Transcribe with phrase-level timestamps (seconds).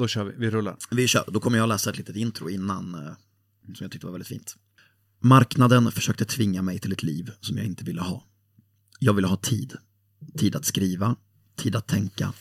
[0.00, 0.32] då kör vi.
[0.36, 0.76] Vi rullar.
[0.90, 1.24] Vi kör.
[1.28, 3.12] Då kommer jag läsa ett litet intro innan, eh,
[3.64, 4.56] som jag tyckte var väldigt fint.
[5.20, 8.24] Marknaden försökte tvinga mig till ett liv som jag inte ville ha.
[8.98, 9.76] Jag ville ha tid.
[10.38, 11.16] Tid att skriva,
[11.56, 12.32] tid att tänka,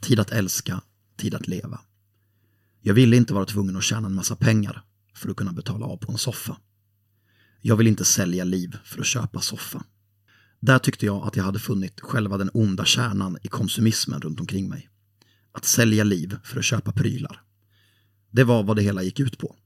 [0.00, 0.80] tid att älska,
[1.16, 1.80] tid att leva.
[2.80, 4.82] Jag ville inte vara tvungen att tjäna en massa pengar
[5.14, 6.56] för att kunna betala av på en soffa.
[7.60, 9.84] Jag vill inte sälja liv för att köpa soffa.
[10.60, 14.68] Där tyckte jag att jag hade funnit själva den onda kärnan i konsumismen runt omkring
[14.68, 14.90] mig.
[15.54, 17.40] Att sälja liv för att köpa prylar.
[18.30, 19.56] Det var vad det hela gick ut på.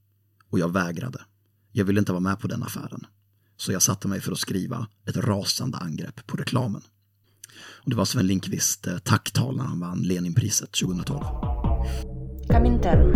[0.49, 1.21] Och jag vägrade.
[1.71, 3.05] Jag ville inte vara med på den affären.
[3.57, 6.81] Så jag satte mig för att skriva ett rasande angrepp på reklamen.
[7.83, 11.23] Och det var Sven Lindqvist eh, tacktal när han vann Leninpriset 2012.
[12.49, 13.11] Comintern.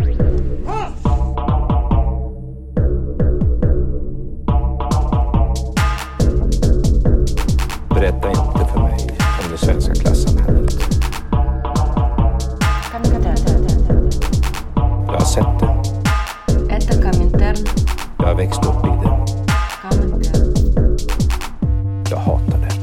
[7.90, 10.63] Berätta inte för mig om det svenska klassamhället.
[15.23, 16.75] har sett det.
[16.75, 17.67] Это Коминтерн.
[18.19, 19.27] Jag har växt upp i det.
[19.83, 20.55] Коминтерн.
[22.11, 22.75] Jag hatar det.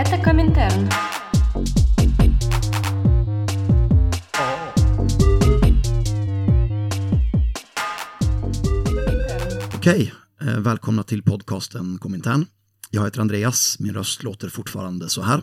[0.00, 0.88] Это Коминтерн.
[9.76, 12.46] Okej, eh, välkomna till podcasten Komintern.
[12.90, 15.42] Jag heter Andreas, min röst låter fortfarande så här.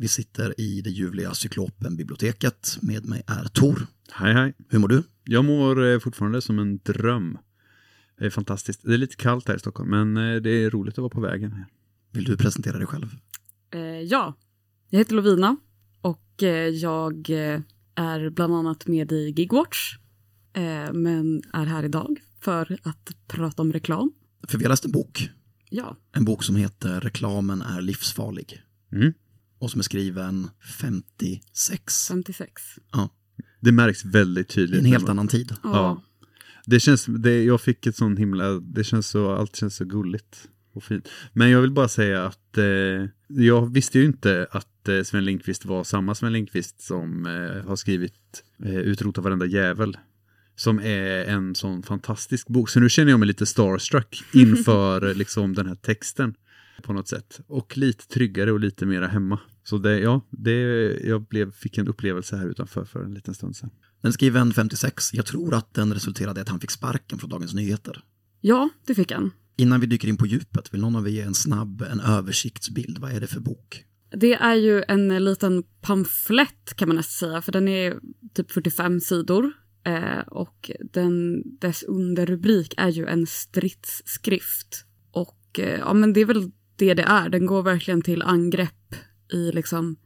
[0.00, 2.78] Vi sitter i det ljuvliga Cyklopen-biblioteket.
[2.82, 3.86] Med mig är Tor.
[4.12, 4.54] Hej, hej.
[4.68, 5.02] Hur mår du?
[5.24, 7.38] Jag mår eh, fortfarande som en dröm.
[8.18, 8.80] Det är fantastiskt.
[8.84, 11.20] Det är lite kallt här i Stockholm, men eh, det är roligt att vara på
[11.20, 11.66] vägen här.
[12.12, 13.14] Vill du presentera dig själv?
[13.70, 14.34] Eh, ja,
[14.90, 15.56] jag heter Lovina
[16.00, 17.30] och eh, jag
[17.94, 19.96] är bland annat med i Gigwatch.
[20.52, 24.12] Eh, men är här idag för att prata om reklam.
[24.48, 25.30] För vi har läst en bok.
[25.70, 28.62] Ja, En bok som heter Reklamen är livsfarlig.
[28.92, 29.12] Mm.
[29.60, 32.08] Och som är skriven 56.
[32.08, 32.62] 56.
[32.92, 33.08] Ja,
[33.60, 34.80] Det märks väldigt i tydligt.
[34.80, 35.52] en helt annan tid.
[35.62, 35.70] Ja.
[35.72, 36.02] Ja.
[36.66, 40.48] Det känns, det, jag fick ett sån himla, det känns så, allt känns så gulligt
[40.72, 41.08] och fint.
[41.32, 42.64] Men jag vill bara säga att eh,
[43.28, 47.76] jag visste ju inte att eh, Sven Lindqvist var samma Sven Lindqvist som eh, har
[47.76, 49.96] skrivit eh, Utrota varenda jävel.
[50.56, 52.68] Som är en sån fantastisk bok.
[52.70, 56.34] Så nu känner jag mig lite starstruck inför liksom den här texten
[56.82, 57.40] på något sätt.
[57.46, 59.40] Och lite tryggare och lite mera hemma.
[59.70, 60.60] Så det, ja, det,
[61.04, 63.70] jag blev, fick en upplevelse här utanför för en liten stund sedan.
[64.00, 65.14] Den skriven 56.
[65.14, 68.04] Jag tror att den resulterade i att han fick sparken från Dagens Nyheter.
[68.40, 69.30] ja, det fick han.
[69.56, 72.98] Innan vi dyker in på djupet, vill någon av er ge en snabb en översiktsbild?
[72.98, 73.84] Vad är det för bok?
[74.10, 77.98] Det är ju en eh, liten pamflett kan man nästan säga, för den är
[78.34, 79.52] typ 45 sidor.
[79.84, 84.84] Eh, och den, dess underrubrik är ju en stridsskrift.
[85.12, 87.28] Och eh, ja, men det är väl det det är.
[87.28, 88.74] Den går verkligen till angrepp
[89.32, 89.96] i liksom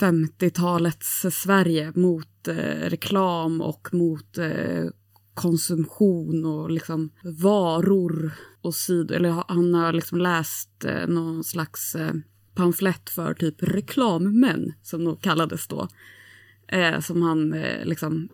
[0.00, 4.84] 50-talets Sverige mot eh, reklam och mot eh,
[5.34, 9.16] konsumtion och liksom varor och sidor.
[9.16, 12.14] Eller han har liksom läst eh, någon slags eh,
[12.54, 15.88] pamflett för typ reklammän, som de kallades då.
[16.68, 18.28] Eh, som han eh, liksom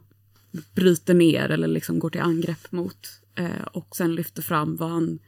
[0.74, 3.08] bryter ner eller liksom går till angrepp mot.
[3.34, 5.18] Eh, och sen lyfter fram vad han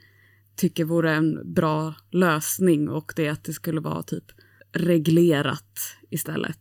[0.56, 4.24] tycker vore en bra lösning och det är att det skulle vara typ
[4.72, 5.78] reglerat
[6.10, 6.60] istället.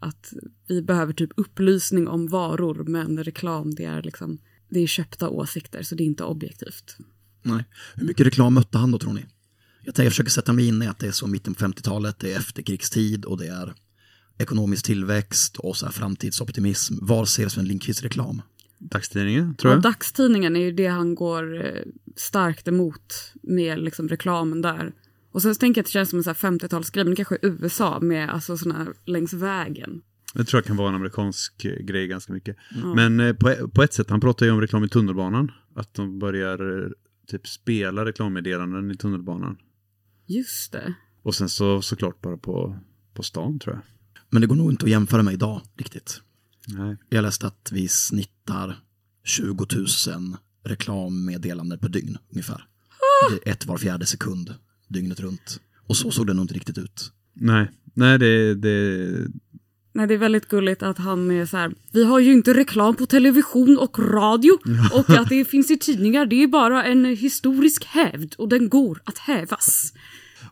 [0.00, 0.32] Att
[0.68, 4.38] vi behöver typ upplysning om varor men reklam det är liksom
[4.70, 6.96] det är köpta åsikter så det är inte objektivt.
[7.42, 7.64] Nej.
[7.94, 9.26] Hur mycket reklam mötte han då tror ni?
[9.84, 12.18] Jag, tänker, jag försöker sätta mig in i att det är så mitten på 50-talet,
[12.18, 13.74] det är efterkrigstid och det är
[14.38, 16.94] ekonomisk tillväxt och så här framtidsoptimism.
[17.00, 18.42] Var ser Sven Lindqvist reklam?
[18.78, 19.82] Dagstidningen, tror Ja, jag.
[19.82, 21.82] dagstidningen är ju det han går eh,
[22.16, 24.92] starkt emot med liksom reklamen där.
[25.32, 27.34] Och sen så tänker jag att det känns som en så här 50-talsgrej, men kanske
[27.34, 30.02] i USA med alltså sådana här längs vägen.
[30.34, 32.56] Det tror jag kan vara en amerikansk eh, grej ganska mycket.
[32.94, 35.52] Men eh, på, på ett sätt, han pratar ju om reklam i tunnelbanan.
[35.74, 36.90] Att de börjar eh,
[37.26, 39.56] typ spela reklammeddelanden i tunnelbanan.
[40.26, 40.94] Just det.
[41.22, 42.78] Och sen så såklart bara på,
[43.14, 43.82] på stan tror jag.
[44.30, 46.22] Men det går nog inte att jämföra med idag riktigt.
[46.66, 46.96] Nej.
[47.08, 48.78] Jag läste att vi snittar
[49.24, 52.66] 20 000 reklammeddelanden per dygn ungefär.
[53.44, 54.54] Är ett var fjärde sekund
[54.88, 55.60] dygnet runt.
[55.86, 57.12] Och så såg det nog inte riktigt ut.
[57.34, 59.08] Nej, Nej det, det,
[59.92, 62.96] Nej, det är väldigt gulligt att han är så här, vi har ju inte reklam
[62.96, 64.58] på television och radio
[64.92, 69.00] och att det finns i tidningar, det är bara en historisk hävd och den går
[69.04, 69.92] att hävas.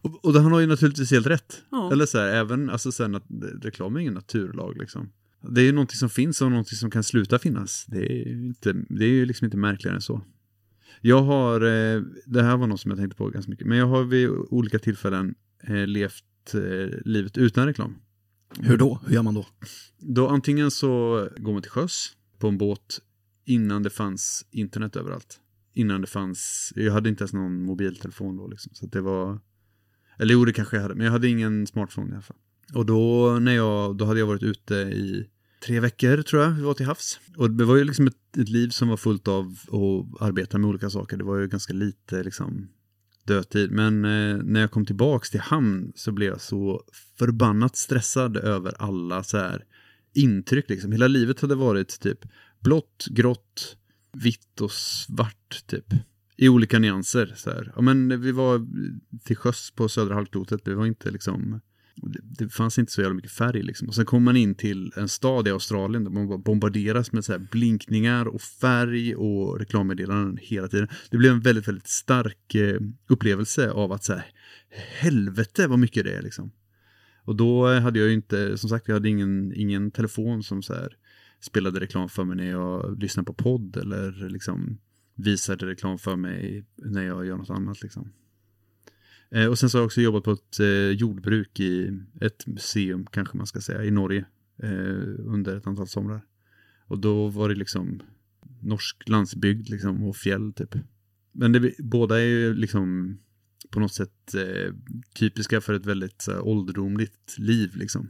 [0.02, 1.62] och, och det, han har ju naturligtvis helt rätt.
[1.70, 1.92] Ja.
[1.92, 3.24] Eller så här, även, alltså sen att
[3.62, 5.10] reklam är ingen naturlag liksom.
[5.48, 7.84] Det är ju någonting som finns och någonting som kan sluta finnas.
[7.88, 10.22] Det är ju, inte, det är ju liksom inte märkligare än så.
[11.06, 13.86] Jag har, eh, det här var något som jag tänkte på ganska mycket, men jag
[13.86, 17.96] har vid olika tillfällen eh, levt eh, livet utan reklam.
[18.60, 19.00] Hur då?
[19.06, 19.46] Hur gör man då?
[19.98, 20.88] Då antingen så
[21.36, 23.00] går man till sjöss på en båt
[23.44, 25.40] innan det fanns internet överallt.
[25.74, 28.74] Innan det fanns, jag hade inte ens någon mobiltelefon då liksom.
[28.74, 29.40] Så det var,
[30.18, 32.38] eller jo det kanske jag hade, men jag hade ingen smartphone i alla fall.
[32.74, 35.30] Och då när jag, då hade jag varit ute i
[35.60, 37.20] tre veckor tror jag, vi var till havs.
[37.36, 40.68] Och det var ju liksom ett, ett liv som var fullt av att arbeta med
[40.68, 41.16] olika saker.
[41.16, 42.68] Det var ju ganska lite liksom
[43.24, 43.70] dödtid.
[43.70, 46.82] Men eh, när jag kom tillbaks till hamn så blev jag så
[47.18, 49.64] förbannat stressad över alla så här
[50.14, 50.70] intryck.
[50.70, 50.92] Liksom.
[50.92, 52.18] Hela livet hade varit typ
[52.60, 53.76] blått, grått,
[54.12, 55.86] vitt och svart typ.
[56.36, 57.32] I olika nyanser.
[57.36, 57.72] Så här.
[57.76, 58.66] Ja, men vi var
[59.24, 60.60] till sjöss på södra halvklotet.
[60.64, 61.60] Vi var inte liksom
[61.96, 63.88] det, det fanns inte så jävla mycket färg liksom.
[63.88, 67.32] Och sen kommer man in till en stad i Australien där man bombarderas med så
[67.32, 70.88] här blinkningar och färg och reklammeddelanden hela tiden.
[71.10, 74.26] Det blev en väldigt, väldigt stark eh, upplevelse av att så här,
[74.98, 76.52] helvete vad mycket det är liksom.
[77.24, 80.62] Och då eh, hade jag ju inte, som sagt, jag hade ingen, ingen telefon som
[80.62, 80.96] så här
[81.40, 84.78] spelade reklam för mig när jag lyssnade på podd eller liksom
[85.14, 88.12] visade reklam för mig när jag gör något annat liksom.
[89.30, 93.06] Eh, och sen så har jag också jobbat på ett eh, jordbruk i ett museum
[93.06, 94.24] kanske man ska säga i Norge
[94.62, 94.70] eh,
[95.18, 96.24] under ett antal somrar.
[96.86, 98.02] Och då var det liksom
[98.62, 100.74] norsk landsbygd liksom och fjäll typ.
[101.32, 103.18] Men det, båda är ju liksom
[103.70, 104.72] på något sätt eh,
[105.18, 108.08] typiska för ett väldigt så här, ålderdomligt liv liksom.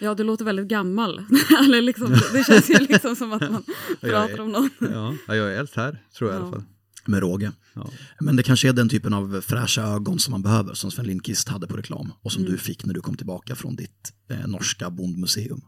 [0.00, 1.18] Ja, du låter väldigt gammal.
[1.64, 3.64] Eller liksom, det känns ju liksom som att man
[4.00, 4.70] pratar om någon.
[4.80, 6.46] Ja, ja, jag är äldst här tror jag i Ja.
[6.46, 6.64] alla fall.
[7.06, 7.52] Med råge.
[7.74, 7.90] Ja.
[8.20, 11.48] Men det kanske är den typen av fräscha ögon som man behöver, som Sven Lindqvist
[11.48, 12.12] hade på reklam.
[12.22, 15.60] Och som du fick när du kom tillbaka från ditt eh, norska bondmuseum.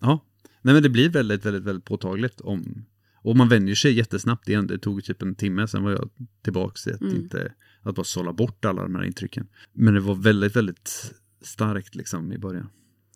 [0.00, 0.24] Ja,
[0.62, 2.84] nej men det blir väldigt, väldigt, väldigt påtagligt om
[3.24, 4.66] och man vänjer sig jättesnabbt igen.
[4.66, 6.10] Det tog typ en timme, sen var jag
[6.42, 7.52] tillbaka i att inte,
[7.82, 9.46] att bara sålla bort alla de här intrycken.
[9.72, 12.68] Men det var väldigt, väldigt starkt liksom i början.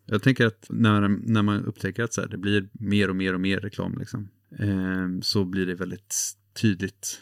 [0.06, 3.34] Jag tänker att när, när man upptäcker att så här, det blir mer och mer
[3.34, 4.28] och mer reklam liksom,
[4.58, 6.16] eh, så blir det väldigt
[6.60, 7.20] tydligt.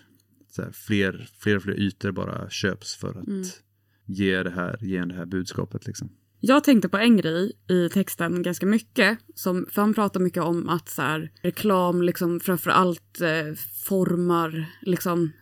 [0.58, 3.62] Här, fler, fler och fler ytor bara köps för att
[4.06, 6.10] ge, det här, ge det här budskapet liksom.
[6.40, 9.18] Jag tänkte på en grej i texten ganska mycket.
[9.34, 13.54] Som, för han pratar mycket om att så här, reklam liksom framför allt eh,
[13.84, 15.32] formar, liksom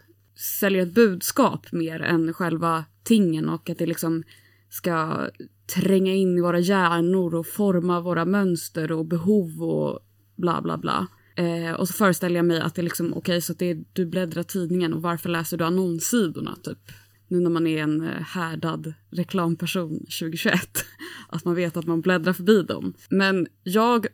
[0.60, 4.22] säljer ett budskap mer än själva tingen och att det liksom
[4.70, 5.28] ska
[5.74, 10.00] tränga in i våra hjärnor och forma våra mönster och behov och
[10.36, 11.06] bla bla bla.
[11.34, 13.84] Eh, och så föreställer jag mig att det är liksom, okej så att det är,
[13.92, 16.78] du bläddrar tidningen och varför läser du annonssidorna typ?
[17.28, 20.84] Nu när man är en eh, härdad reklamperson 2021.
[21.28, 22.94] Att man vet att man bläddrar förbi dem.
[23.10, 24.06] Men jag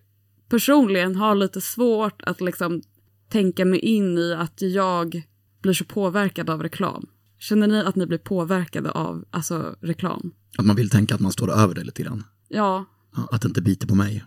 [0.49, 2.82] personligen har lite svårt att liksom
[3.28, 5.23] tänka mig in i att jag
[5.62, 7.06] blir så påverkad av reklam.
[7.38, 10.32] Känner ni att ni blir påverkade av alltså, reklam?
[10.58, 12.25] Att man vill tänka att man står över det lite grann.
[12.49, 12.84] Ja,
[13.16, 14.25] Ja, Att det inte biter på mig.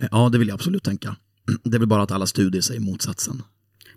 [0.00, 1.16] Eh, Ja, det vill jag absolut tänka.
[1.62, 3.42] Det är väl bara att alla studier säger motsatsen.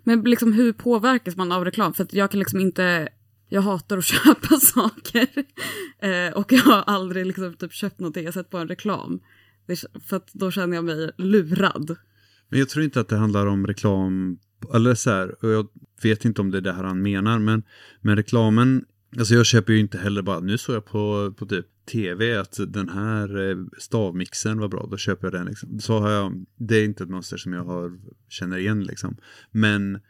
[0.04, 1.94] men liksom hur påverkas man av reklam?
[1.94, 3.08] För att jag kan liksom inte,
[3.48, 5.28] jag hatar att köpa saker.
[5.98, 9.20] Eh, och jag har aldrig liksom typ köpt någonting jag sett på en reklam.
[10.08, 11.96] För att då känner jag mig lurad.
[12.48, 14.38] Men jag tror inte att det handlar om reklam,
[14.74, 15.68] eller så här, och jag
[16.02, 17.62] vet inte om det är det här han menar, men,
[18.00, 18.84] men reklamen,
[19.18, 22.58] alltså jag köper ju inte heller bara, nu såg jag på, på typ tv att
[22.68, 25.80] den här eh, stavmixen var bra, då köper jag den liksom.
[25.80, 29.16] Så har jag, det är inte ett mönster som jag har, känner igen liksom.
[29.50, 30.00] Men,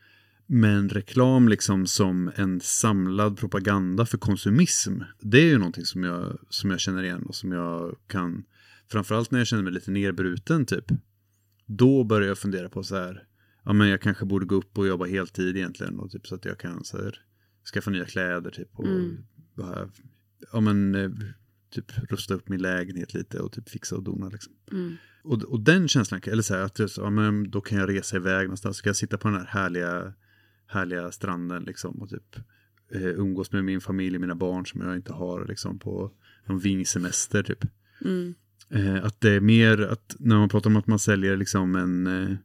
[0.46, 6.38] men reklam liksom som en samlad propaganda för konsumism, det är ju någonting som jag,
[6.48, 8.44] som jag känner igen och som jag kan,
[8.90, 10.84] framförallt när jag känner mig lite nerbruten typ,
[11.66, 13.22] då börjar jag fundera på så här,
[13.64, 16.44] ja men jag kanske borde gå upp och jobba heltid egentligen och typ så att
[16.44, 17.20] jag kan så här,
[17.75, 18.87] skaffa nya kläder typ och
[19.54, 19.90] bara,
[20.52, 21.10] ja men eh,
[21.74, 24.52] typ rusta upp min lägenhet lite och typ fixa och dona liksom.
[25.24, 28.44] Och, och den känslan, eller så här att ja, men då kan jag resa iväg
[28.44, 30.12] någonstans, så kan jag sitta på den här härliga,
[30.66, 32.36] härliga stranden liksom och typ
[32.94, 36.10] eh, umgås med min familj, mina barn som jag inte har liksom på
[36.46, 37.64] någon vingsemester typ.
[38.70, 42.06] Eh, att det är mer att när man pratar om att man säljer liksom en,
[42.06, 42.36] eh,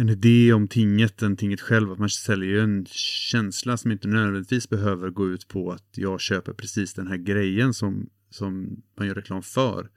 [0.00, 2.86] en idé om tinget än tinget själv, att man säljer ju en
[3.30, 7.74] känsla som inte nödvändigtvis behöver gå ut på att jag köper precis den här grejen
[7.74, 9.90] som, som man gör reklam för.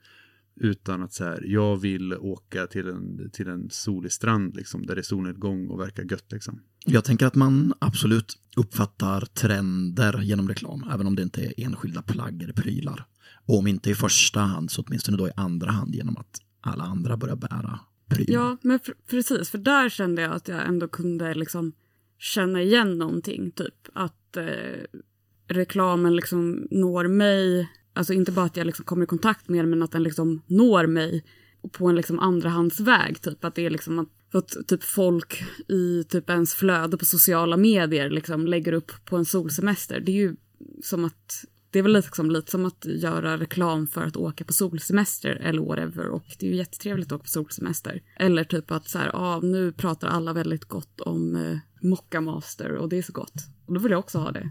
[0.56, 4.94] Utan att så här, jag vill åka till en, till en solig strand liksom, där
[4.94, 6.60] det är solnedgång och verkar gött liksom.
[6.84, 12.02] Jag tänker att man absolut uppfattar trender genom reklam, även om det inte är enskilda
[12.02, 13.06] plagg eller prylar.
[13.46, 16.84] Och om inte i första hand, så åtminstone då i andra hand genom att alla
[16.84, 18.34] andra börjar bära prylar.
[18.34, 19.50] Ja, men pr- precis.
[19.50, 21.72] För där kände jag att jag ändå kunde liksom
[22.18, 23.50] känna igen någonting.
[23.50, 25.00] Typ att eh,
[25.48, 29.70] reklamen liksom når mig alltså inte bara att jag liksom kommer i kontakt med den
[29.70, 31.24] men att den liksom når mig
[31.72, 33.20] på en liksom andrahandsväg.
[33.20, 37.56] Typ att det är liksom att, att typ folk i typ ens flöde på sociala
[37.56, 40.00] medier liksom lägger upp på en solsemester.
[40.00, 40.36] Det är ju
[40.82, 44.52] som att det är väl liksom lite som att göra reklam för att åka på
[44.52, 48.02] solsemester eller whatever och det är ju jättetrevligt att åka på solsemester.
[48.16, 52.72] Eller typ att så här, ah, nu pratar alla väldigt gott om eh, Mocca Master
[52.76, 53.34] och det är så gott.
[53.66, 54.50] Och då vill jag också ha det.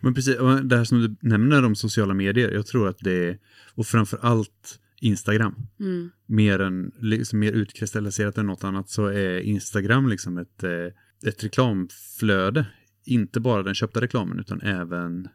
[0.00, 3.38] Men precis, det här som du nämner om sociala medier, jag tror att det är,
[3.74, 6.10] och framför allt Instagram, Mm.
[6.26, 11.44] mer, än, liksom mer utkristalliserat än något annat, så är Instagram liksom ett, eh, ett
[11.44, 12.66] reklamflöde.
[13.04, 15.28] Inte bara den köpta reklamen, utan även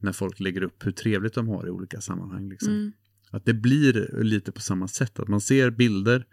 [0.00, 2.48] när folk lägger upp hur trevligt de har i olika sammanhang.
[2.48, 2.72] Liksom.
[2.72, 2.92] Mm.
[3.30, 6.26] Att det blir lite på samma sätt, att man ser bilder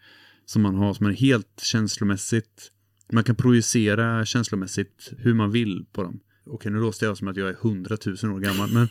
[0.46, 2.72] som man har som är helt känslomässigt,
[3.12, 6.20] man kan projicera känslomässigt hur man vill på dem.
[6.46, 8.88] Okej, nu låter jag som att jag är hundratusen år gammal, men,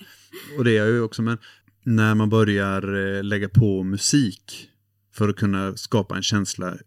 [0.58, 1.38] och det är jag ju också, men
[1.82, 4.70] när man börjar eh, lägga på musik
[5.12, 6.78] för att kunna skapa en känsla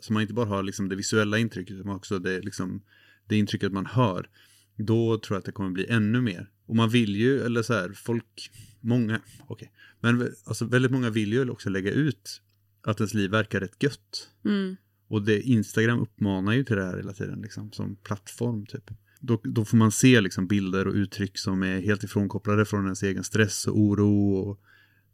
[0.00, 2.82] så man inte bara har liksom det visuella intrycket utan också det, liksom,
[3.26, 4.28] det intrycket man hör.
[4.76, 6.50] Då tror jag att det kommer bli ännu mer.
[6.66, 11.32] Och man vill ju, eller så här, folk, många, okej, men alltså väldigt många vill
[11.32, 12.42] ju också lägga ut
[12.82, 14.30] att ens liv verkar rätt gött.
[14.44, 14.76] Mm.
[15.08, 18.90] Och det, Instagram uppmanar ju till det här hela tiden, liksom, som plattform typ.
[19.20, 23.02] Då, då får man se liksom, bilder och uttryck som är helt ifrånkopplade från ens
[23.02, 24.60] egen stress och oro och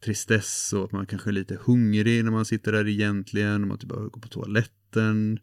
[0.05, 3.79] tristess och att man kanske är lite hungrig när man sitter där egentligen och man
[3.79, 5.39] typ behöver gå på toaletten.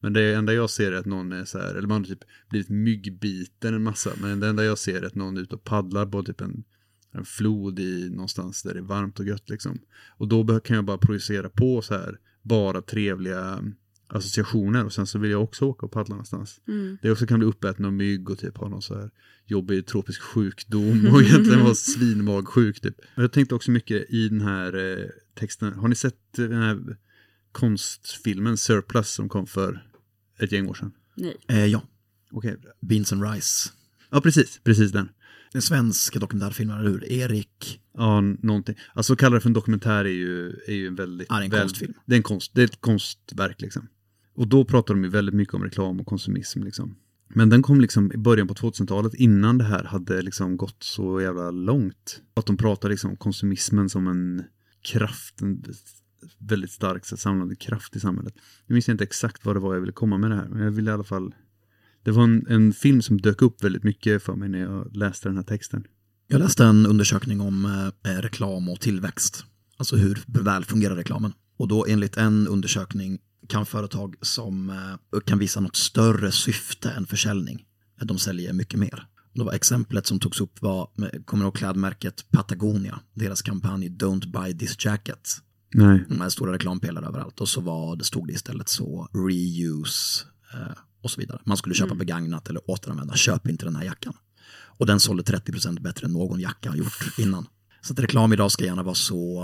[0.00, 2.24] Men det enda jag ser är att någon är så här, eller man har typ
[2.48, 5.64] blivit myggbiten en massa, men det enda jag ser är att någon är ute och
[5.64, 6.64] paddlar på typ en,
[7.12, 9.78] en flod i någonstans där det är varmt och gött liksom.
[10.16, 13.64] Och då kan jag bara projicera på så här, bara trevliga
[14.12, 16.60] associationer och sen så vill jag också åka och paddla någonstans.
[16.68, 16.98] Mm.
[17.02, 19.10] Det också kan bli uppäten av mygg och typ ha någon så här
[19.46, 22.98] jobbig tropisk sjukdom och egentligen vara svinmagsjuk typ.
[23.16, 26.96] Och Jag tänkte också mycket i den här eh, texten, har ni sett den här
[27.52, 29.86] konstfilmen Surplus som kom för
[30.38, 30.92] ett gäng år sedan?
[31.16, 31.36] Nej.
[31.48, 31.82] Eh, ja,
[32.32, 32.56] Okej.
[32.80, 33.70] Beans and Rice.
[34.10, 35.08] Ja, precis, precis den.
[35.54, 37.12] En svensk dokumentärfilm, eller hur?
[37.12, 37.80] Erik.
[37.94, 38.76] Ja, någonting.
[38.94, 41.26] Alltså kalla det för en dokumentär är ju, är ju en väldigt...
[41.30, 41.94] Ja, det är en konstfilm.
[42.06, 43.88] Det är, en konst, det är ett konstverk liksom.
[44.34, 46.96] Och då pratar de ju väldigt mycket om reklam och konsumism liksom.
[47.34, 51.20] Men den kom liksom i början på 2000-talet innan det här hade liksom gått så
[51.20, 52.22] jävla långt.
[52.34, 54.42] Att de pratar liksom om konsumismen som en
[54.82, 55.64] kraft, en
[56.38, 58.34] väldigt stark så, samlande kraft i samhället.
[58.66, 60.70] Jag minns inte exakt vad det var jag ville komma med det här, men jag
[60.70, 61.34] ville i alla fall...
[62.04, 65.28] Det var en, en film som dök upp väldigt mycket för mig när jag läste
[65.28, 65.84] den här texten.
[66.26, 67.64] Jag läste en undersökning om
[68.04, 69.44] eh, reklam och tillväxt.
[69.76, 71.32] Alltså hur väl fungerar reklamen?
[71.56, 73.18] Och då enligt en undersökning
[73.48, 77.64] kan företag som eh, kan visa något större syfte än försäljning,
[78.00, 79.06] eh, de säljer mycket mer.
[79.34, 83.88] Det var exemplet som togs upp var, med- kommer du ihåg klädmärket Patagonia, deras kampanj
[83.88, 85.28] Don't buy this jacket.
[85.74, 86.04] Nej.
[86.20, 91.10] Här stora reklampelare överallt och så var, det stod det istället så reuse eh, och
[91.10, 91.40] så vidare.
[91.44, 94.14] Man skulle köpa begagnat eller återanvända, köp inte den här jackan.
[94.78, 97.46] Och den sålde 30% bättre än någon jacka har gjort innan.
[97.82, 99.42] Så att reklam idag ska gärna vara så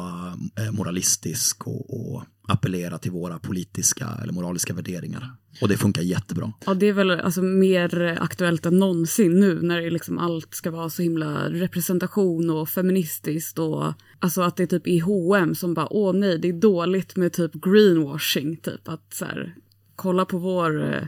[0.58, 5.32] eh, moralistisk och, och appellera till våra politiska eller moraliska värderingar.
[5.60, 6.52] Och det funkar jättebra.
[6.66, 10.70] Ja, det är väl alltså mer aktuellt än någonsin nu när det liksom allt ska
[10.70, 15.74] vara så himla representation och feministiskt och alltså att det är typ i H&M som
[15.74, 19.54] bara åh nej det är dåligt med typ greenwashing typ att så här
[19.96, 21.02] kolla på vår eh,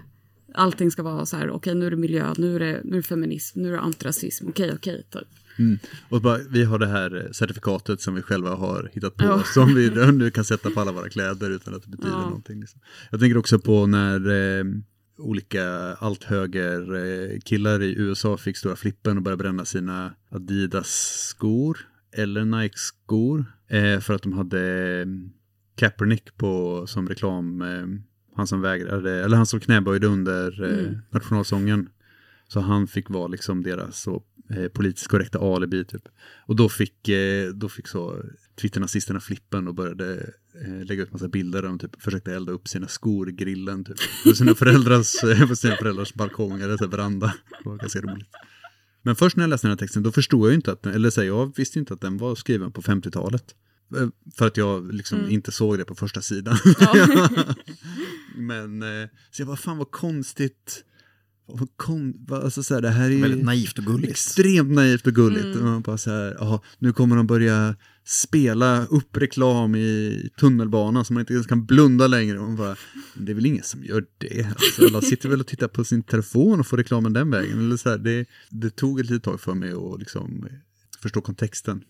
[0.55, 2.97] allting ska vara så här okej nu är det miljö nu är det, nu är
[2.97, 5.29] det feminism nu är det antirasism okej okej typ.
[6.09, 9.43] Och bara, vi har det här certifikatet som vi själva har hittat på, Ja.
[9.55, 12.21] som vi nu kan sätta på alla våra kläder utan att det betyder Ja.
[12.23, 12.61] någonting.
[12.61, 12.81] Liksom.
[13.11, 14.29] Jag tänker också på när
[14.59, 14.65] eh,
[15.19, 15.65] olika
[15.95, 21.79] allt höger eh, killar i USA fick stora flippen och började bränna sina Adidas-skor
[22.13, 24.61] eller Nike-skor eh, för att de hade
[25.01, 25.07] eh,
[25.77, 27.87] Kaepernick på som reklam, eh,
[28.37, 30.99] han som vägrade, eller han som knäböjde under eh, Mm.
[31.11, 31.89] nationalsången.
[32.49, 34.23] Så han fick vara liksom deras så,
[34.57, 36.03] eh, politiskt korrekta alibi typ.
[36.47, 38.23] Och då fick, eh, då fick så
[38.61, 40.33] Twitter-nazisterna flippen och började
[40.65, 43.85] eh, lägga ut massa bilder där de typ försökte elda upp sina skor i grillen
[43.85, 43.97] typ.
[44.25, 47.35] På sina föräldrars, på sina föräldrars balkong eller så veranda.
[47.63, 48.29] Det var ganska roligt.
[49.03, 50.93] Men först när jag läste den här texten då förstod jag ju inte att, den-
[50.95, 53.55] eller så här, jag visste inte att den var skriven på 50-talet.
[53.97, 56.57] Eh, För att jag liksom inte såg det på första sidan.
[58.37, 60.85] Men, eh, så jag bara, fan vad konstigt.
[61.55, 64.11] Vad vad, alltså så här, det här är Väldigt naivt och gulligt.
[64.11, 65.57] extremt naivt och gulligt.
[65.57, 71.05] Och man bara så här, jaha, nu kommer de börja spela upp reklam i tunnelbanan
[71.05, 72.39] så man inte ens kan blunda längre.
[72.39, 72.77] Och man bara,
[73.15, 74.45] det är väl ingen som gör det.
[74.45, 77.59] Alltså, alla sitter väl och tittar på sin telefon och får reklamen den vägen.
[77.59, 80.47] Eller så här, det, det tog ett litet tag för mig att liksom
[81.03, 81.83] förstå kontexten.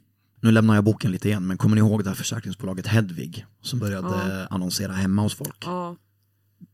[0.42, 3.78] Nu lämnar jag boken lite igen, men kommer ni ihåg det här försäkringsbolaget Hedvig som
[3.78, 4.46] började Ja.
[4.50, 5.56] annonsera hemma hos folk?
[5.64, 5.96] Ja,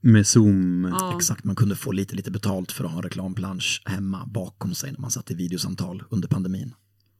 [0.00, 0.88] Med Zoom.
[0.90, 1.16] ja.
[1.16, 4.92] Exakt, man kunde få lite, lite betalt för att ha en reklamplansch hemma bakom sig
[4.92, 6.74] när man satt i videosamtal under pandemin.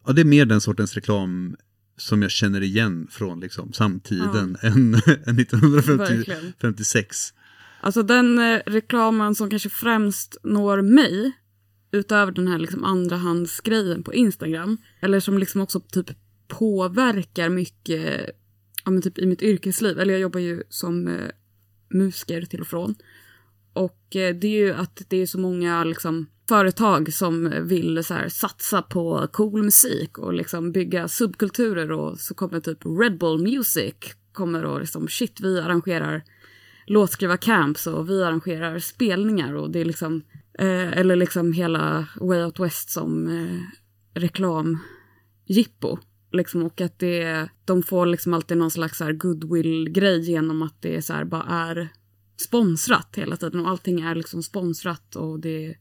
[0.07, 1.57] Ja, det är mer den sortens reklam
[1.97, 4.95] som jag känner igen från liksom, samtiden än,
[5.27, 5.41] än Verkligen.
[5.41, 7.33] 1956.
[7.81, 11.33] Alltså den eh, reklamen som kanske främst når mig,
[11.93, 16.11] utöver den här liksom andrahandsgrejen på Instagram, eller som liksom också typ
[16.49, 18.31] påverkar mycket
[18.85, 21.31] ja, men typ i mitt yrkesliv, eller jag jobbar ju som eh,
[21.89, 22.95] musiker till och från.
[23.73, 28.15] Och eh, det är ju att det är så många liksom, företag som vill så
[28.15, 33.43] här, satsa på cool musik och liksom bygga subkulturer och så kommer typ Red Bull
[33.43, 33.95] Music
[34.33, 36.23] kommer och liksom shit vi arrangerar
[36.87, 40.23] låtskrivarcamps och vi arrangerar spelningar och det är liksom
[40.59, 43.61] eh, eller liksom hela Way Out West som eh,
[44.21, 45.99] reklamjippo.
[46.33, 51.13] Liksom, och att det, de får liksom alltid någon slags goodwill-grej genom att det så
[51.13, 51.89] här bara är
[52.37, 55.77] sponsrat hela tiden och allting är liksom sponsrat och det,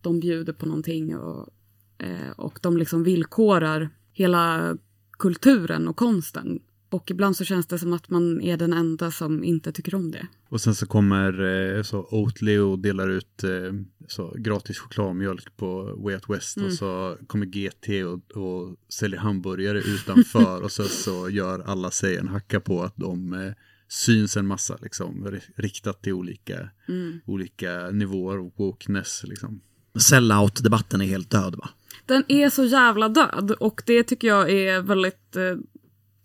[0.00, 1.48] de bjuder på någonting och,
[1.98, 4.76] eh, och de liksom villkorar hela
[5.18, 6.60] kulturen och konsten.
[6.90, 10.10] Och ibland så känns det som att man är den enda som inte tycker om
[10.10, 10.26] det.
[10.48, 11.40] Och sen så kommer
[11.76, 13.50] eh, så Oatly och delar ut eh,
[14.08, 19.78] så gratis chokladmjölk på Way Out West och så kommer GT och, och säljer hamburgare
[19.78, 23.52] utanför och så, så gör alla sig en hacka på att de eh,
[23.88, 26.70] syns en massa liksom ri- riktat till olika,
[27.26, 29.60] olika nivåer och wokeness liksom.
[29.98, 31.68] Sellout-debatten är helt död va?
[32.06, 35.42] Den är så jävla död och det tycker jag är väldigt eh,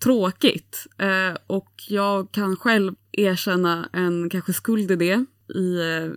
[0.03, 0.87] tråkigt.
[0.97, 6.11] Eh, och jag kan själv erkänna en kanske skuld i det i eh,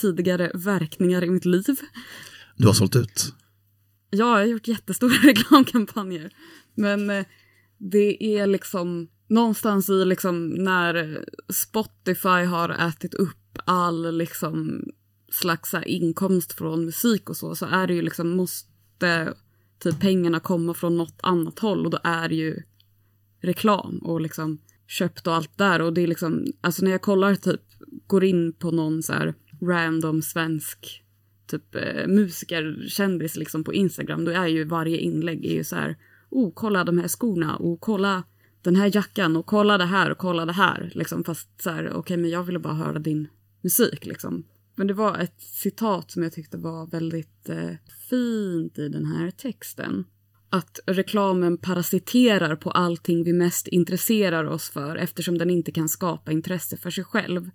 [0.00, 1.76] tidigare verkningar i mitt liv.
[2.56, 3.34] Du har sålt ut.
[4.10, 6.32] Ja, jag har gjort jättestora reklamkampanjer.
[6.74, 7.24] Men eh,
[7.78, 14.84] det är liksom någonstans i liksom när Spotify har ätit upp all liksom
[15.30, 19.34] slags inkomst från musik och så, så är det ju liksom måste
[19.78, 22.62] typ pengarna komma från något annat håll och då är det ju
[23.42, 25.82] reklam och liksom köpt och allt där.
[25.82, 27.60] Och det är liksom, alltså när jag kollar typ,
[28.06, 31.02] går in på någon så här random svensk
[31.46, 35.76] typ eh, musiker, kändis liksom på Instagram, då är ju varje inlägg är ju så
[35.76, 35.96] här,
[36.30, 38.22] oh kolla de här skorna och kolla
[38.62, 40.90] den här jackan och kolla det här och kolla det här.
[40.94, 43.28] Liksom fast så här, okej men jag ville bara höra din
[43.60, 44.44] musik liksom.
[44.74, 47.70] Men det var ett citat som jag tyckte var väldigt eh,
[48.10, 50.04] fint i den här texten
[50.52, 56.32] att reklamen parasiterar på allting vi mest intresserar oss för eftersom den inte kan skapa
[56.32, 57.50] intresse för sig själv.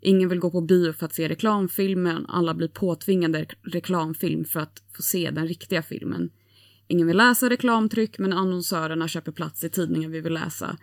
[0.00, 4.82] Ingen vill gå på bio för att se reklamfilmen, alla blir påtvingade reklamfilm för att
[4.96, 6.30] få se den riktiga filmen.
[6.86, 10.76] Ingen vill läsa reklamtryck men annonsörerna köper plats i tidningen vi vill läsa.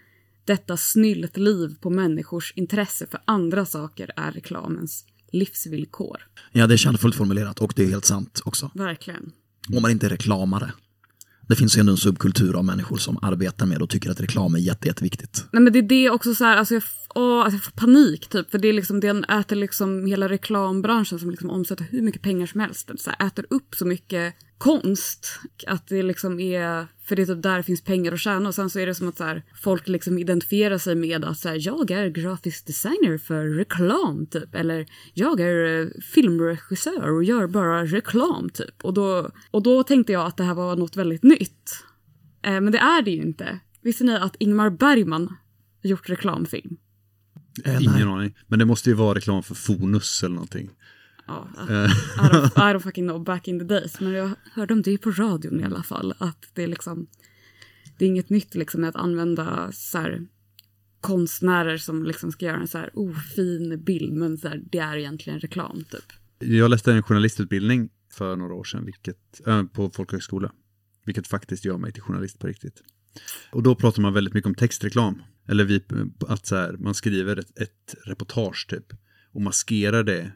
[0.45, 6.27] Detta snyllt liv på människors intresse för andra saker är reklamens livsvillkor.
[6.51, 8.71] Ja, det är kärnfullt formulerat och det är helt sant också.
[8.73, 9.31] Verkligen.
[9.75, 10.71] Om man inte är reklamare.
[11.47, 14.55] Det finns ju ändå en subkultur av människor som arbetar med och tycker att reklam
[14.55, 15.45] är jätte, jätteviktigt.
[15.51, 16.83] Nej men det är det också så här, alltså jag,
[17.15, 18.51] åh, alltså jag får panik typ.
[18.51, 22.47] För det är liksom, den äter liksom hela reklambranschen som liksom omsätter hur mycket pengar
[22.47, 22.87] som helst.
[22.87, 24.33] Den så här, äter upp så mycket
[24.65, 25.39] konst.
[25.67, 28.49] Att det liksom är, för det är typ där det finns pengar att tjäna.
[28.49, 31.37] Och sen så är det som att så här, folk liksom identifierar sig med att
[31.37, 34.55] så här, jag är grafisk designer för reklam typ.
[34.55, 38.85] Eller jag är eh, filmregissör och gör bara reklam typ.
[38.85, 41.83] Och då, och då tänkte jag att det här var något väldigt nytt.
[42.41, 43.59] Eh, men det är det ju inte.
[43.81, 45.35] Visste ni att Ingmar Bergman
[45.81, 46.77] gjort reklamfilm?
[47.63, 48.37] Eh, Ingen aning.
[48.47, 50.69] Men det måste ju vara reklam för Fonus eller någonting.
[51.27, 53.99] Ja, Eh, I don't, I don't fucking know back in the days.
[53.99, 56.13] Men jag hörde om det på radion i alla fall.
[56.17, 57.07] Att det är liksom,
[57.97, 60.27] det är inget nytt liksom med att använda så här,
[61.01, 64.13] konstnärer som liksom ska göra en så här ofin bild.
[64.13, 66.13] Men så här, det är egentligen reklam typ.
[66.39, 70.51] Jag läste en journalistutbildning för några år sedan vilket, äh, på folkhögskola.
[71.05, 72.81] Vilket faktiskt gör mig till journalist på riktigt.
[73.51, 75.21] Och då pratar man väldigt mycket om textreklam.
[75.47, 75.83] Eller vi,
[76.27, 78.85] att så här, man skriver ett, ett reportage typ.
[79.31, 80.31] Och maskerar det.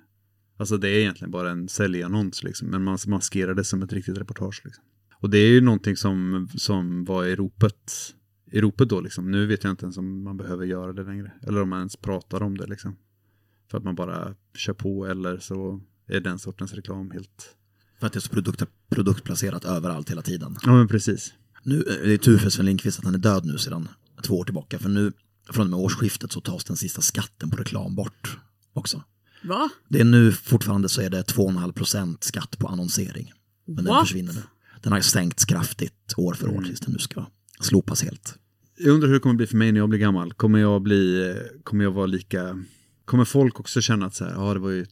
[0.60, 2.68] Alltså det är egentligen bara en säljannons liksom.
[2.68, 4.84] Men man maskerar det som ett riktigt reportage liksom.
[5.16, 8.16] Och det är ju någonting som, som var i ropet,
[8.52, 9.32] i ropet då liksom.
[9.32, 11.32] Nu vet jag inte ens om man behöver göra det längre.
[11.42, 12.96] Eller om man ens pratar om det liksom.
[13.72, 17.56] För att man bara kör på eller så är den sortens reklam helt...
[18.00, 20.56] För att det är så produkt, produktplacerat överallt hela tiden.
[20.64, 21.34] Ja men precis.
[21.64, 23.88] Nu, eh, det är tur för Sven Lindqvist att han är död nu sedan
[24.24, 24.80] två år tillbaka.
[24.80, 25.12] För nu,
[25.50, 28.40] från och med årsskiftet så tas den sista skatten på reklam bort
[28.74, 29.04] också.
[29.44, 29.70] Va?
[29.88, 33.32] Det är nu fortfarande så är det 2,5% skatt på annonsering.
[33.66, 34.08] Men den What?
[34.08, 34.42] försvinner nu.
[34.82, 37.26] Den har sänkts kraftigt år för år tills den nu ska
[37.60, 38.36] slopas helt.
[38.78, 40.34] Jag undrar hur det kommer bli för mig när jag blir gammal.
[40.34, 42.64] Kommer jag bli, kommer jag vara lika,
[43.06, 44.92] kommer folk också känna att så här, ja det var ju, det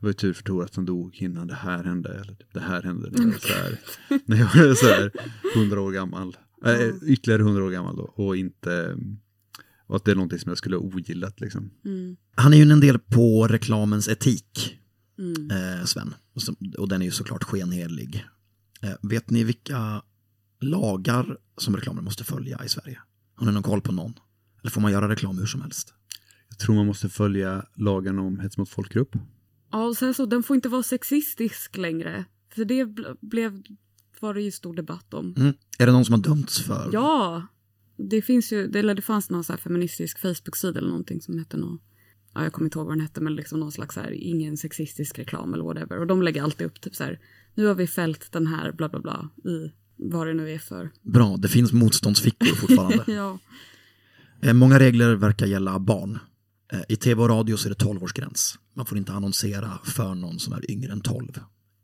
[0.00, 2.60] var ju tur för Tor att han dog innan det här hände, eller typ, det
[2.60, 3.10] här hände.
[3.10, 3.78] Det var så här,
[4.24, 5.12] när jag är så här
[5.56, 8.96] 100 år gammal, äh, ytterligare 100 år gammal då, och inte,
[9.88, 11.70] och att det är någonting som jag skulle ha ogillat liksom.
[12.34, 14.78] Han är ju en del på reklamens etik,
[15.50, 16.14] eh, Sven.
[16.34, 18.26] Och, så, och den är ju såklart skenhelig.
[18.82, 20.02] Eh, vet ni vilka
[20.60, 22.98] lagar som reklamen måste följa i Sverige?
[23.34, 24.14] Har ni någon koll på någon?
[24.60, 25.94] Eller får man göra reklam hur som helst?
[26.48, 29.16] Jag tror man måste följa lagen om hets mot folkgrupp.
[29.72, 32.24] Ja, och sen så, den får inte vara sexistisk längre.
[32.54, 33.62] För det ble- blev,
[34.20, 35.34] var det ju stor debatt om.
[35.36, 35.52] Mm.
[35.78, 36.90] Är det någon som har dömts för?
[36.92, 37.46] Ja,
[37.98, 41.56] det finns ju, det, eller det fanns någon så feministisk Facebook-sida eller någonting som hette
[41.56, 41.80] något.
[42.34, 44.56] Ja, jag kommer inte ihåg vad den hette, men liksom någon slags så här, ingen
[44.56, 45.98] sexistisk reklam eller whatever.
[46.00, 47.20] Och de lägger alltid upp typ så här,
[47.54, 50.90] nu har vi fällt den här bla bla bla i vad det nu är för.
[51.02, 53.04] Bra, det finns motståndsfickor fortfarande.
[53.12, 53.38] Ja,
[54.42, 56.18] Eh, Många regler verkar gälla barn.
[56.72, 58.58] Eh, I tv och radio så är det 12-årsgräns.
[58.76, 61.32] Man får inte annonsera för någon som är yngre än 12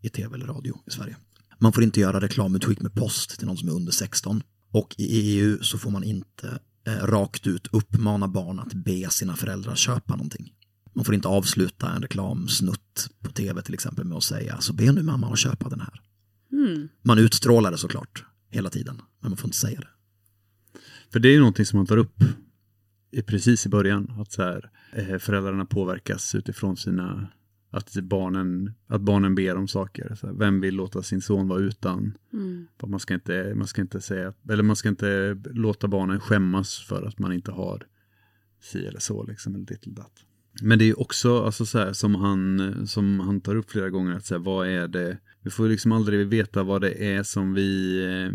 [0.03, 1.17] i tv eller radio i Sverige.
[1.59, 4.43] Man får inte göra reklamutskick med post till någon som är under 16.
[4.75, 9.37] Och i EU så får man inte eh, rakt ut uppmana barn att be sina
[9.37, 10.53] föräldrar köpa någonting.
[10.95, 14.93] Man får inte avsluta en reklamsnutt på tv till exempel med att säga så be
[14.93, 16.01] nu mamma att köpa den här.
[17.03, 19.89] Man utstrålar det såklart hela tiden, men man får inte säga det.
[21.13, 22.23] För det är ju någonting som man tar upp
[23.11, 24.15] i, precis i början.
[24.19, 27.29] Att så här, eh, föräldrarna påverkas utifrån sina,
[27.75, 30.15] att barnen, att barnen ber om saker.
[30.15, 32.19] Så här, vem vill låta sin son vara utan?
[32.81, 36.79] För Man, ska inte, man ska inte säga, eller man ska inte låta barnen skämmas
[36.89, 37.87] för att man inte har
[38.61, 40.13] si eller så liksom, eller ditt eller datt.
[40.63, 44.15] Men det är också, alltså så här, som han, som han tar upp flera gånger,
[44.15, 47.99] att säga, vad är det, vi får liksom aldrig veta vad det är som vi
[48.05, 48.33] eh,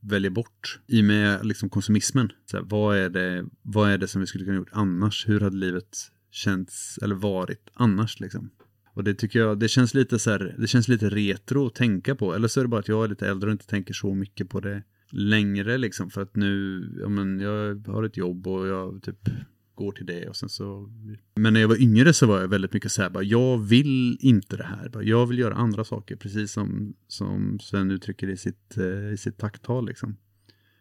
[0.00, 2.32] väljer bort i och med liksom konsumismen.
[2.50, 5.28] Så här, vad, är det, vad är det som vi skulle kunna gjort annars?
[5.28, 5.98] Hur hade livet
[6.30, 8.50] känts eller varit annars liksom?
[8.94, 12.14] Och det tycker jag, det känns lite så här, det känns lite retro att tänka
[12.14, 12.34] på.
[12.34, 14.48] Eller så är det bara att jag är lite äldre och inte tänker så mycket
[14.48, 16.10] på det längre liksom.
[16.10, 19.28] För att nu, ja men jag har ett jobb och jag typ
[19.74, 20.90] går till det och sen så.
[21.34, 24.18] Men när jag var yngre så var jag väldigt mycket så här, bara, jag vill
[24.20, 24.88] inte det här.
[24.88, 29.16] Bara, jag vill göra andra saker, precis som, som Sven uttrycker i sitt, eh, i
[29.16, 30.16] sitt tacktal liksom.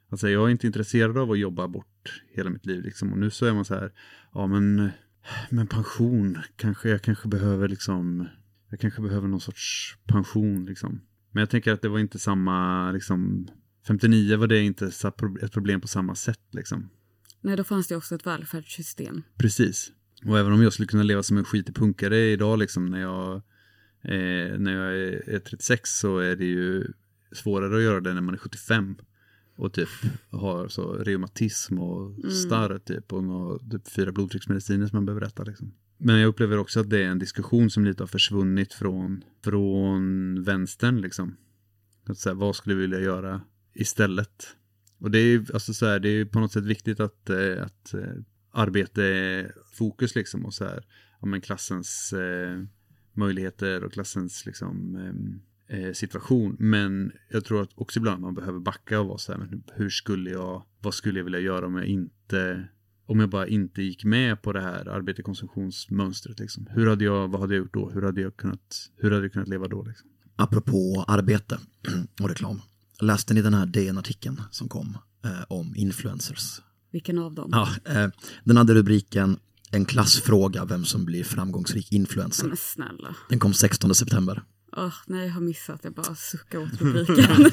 [0.10, 3.12] Alltså jag är inte intresserad av att jobba bort hela mitt liv liksom.
[3.12, 3.92] Och nu så är man så här,
[4.34, 4.90] ja men,
[5.50, 8.28] men pension, kanske jag kanske behöver liksom,
[8.70, 11.02] jag kanske behöver någon sorts pension liksom.
[11.32, 13.48] Men jag tänker att det var inte samma, liksom,
[13.88, 14.92] 59 var det inte
[15.42, 16.90] ett problem på samma sätt liksom.
[17.42, 19.24] nej då fanns det också ett välfärdssystem.
[19.38, 19.92] Precis.
[20.26, 23.36] Och även om jag skulle kunna leva som en skitig punkare idag liksom när jag,
[24.04, 24.98] eh, när jag
[25.36, 26.88] är 36 så är det ju
[27.32, 28.96] svårare att göra det när man är 75.
[29.56, 29.90] Och typ
[30.30, 35.44] har så reumatism och starr typ och nå, typ fyra blodtrycksmediciner som man behöver äta
[35.44, 35.74] liksom.
[35.98, 40.44] Men jag upplever också att det är en diskussion som lite har försvunnit från, från
[40.44, 41.38] vänstern liksom.
[42.06, 43.42] Att säga, vad skulle vi vilja göra
[43.74, 44.56] istället?
[45.00, 47.30] Och det är ju alltså så här, det är ju på något sätt viktigt att,
[47.30, 48.14] eh, att eh,
[48.52, 50.86] arbete är fokus liksom och så här,
[51.22, 52.64] ja men klassens eh,
[53.14, 55.40] möjligheter och klassens liksom eh,
[55.94, 56.56] situation.
[56.60, 59.90] Men jag tror att också ibland man behöver backa och vara så här, men hur
[59.90, 62.68] skulle jag, vad skulle jag vilja göra om jag inte,
[63.06, 66.68] om jag bara inte gick med på det här arbete-konsumtionsmönstret liksom.
[66.72, 67.90] Hur hade jag, vad hade jag gjort då?
[67.90, 70.10] Hur hade jag kunnat, hur hade jag kunnat leva då liksom?
[70.36, 71.60] Apropå arbete
[72.22, 72.62] och reklam.
[73.02, 76.62] Läste ni den här DN-artikeln som kom eh, om influencers?
[76.92, 77.50] Vilken av dem?
[77.52, 78.10] Ja, eh,
[78.44, 79.38] den hade rubriken
[79.72, 82.48] En klassfråga vem som blir framgångsrik influencer.
[82.48, 83.16] Men snälla.
[83.30, 84.44] Den kom 16 september.
[84.78, 85.80] Åh, nej, jag har missat.
[85.84, 87.52] Jag bara suckar åt rubriken.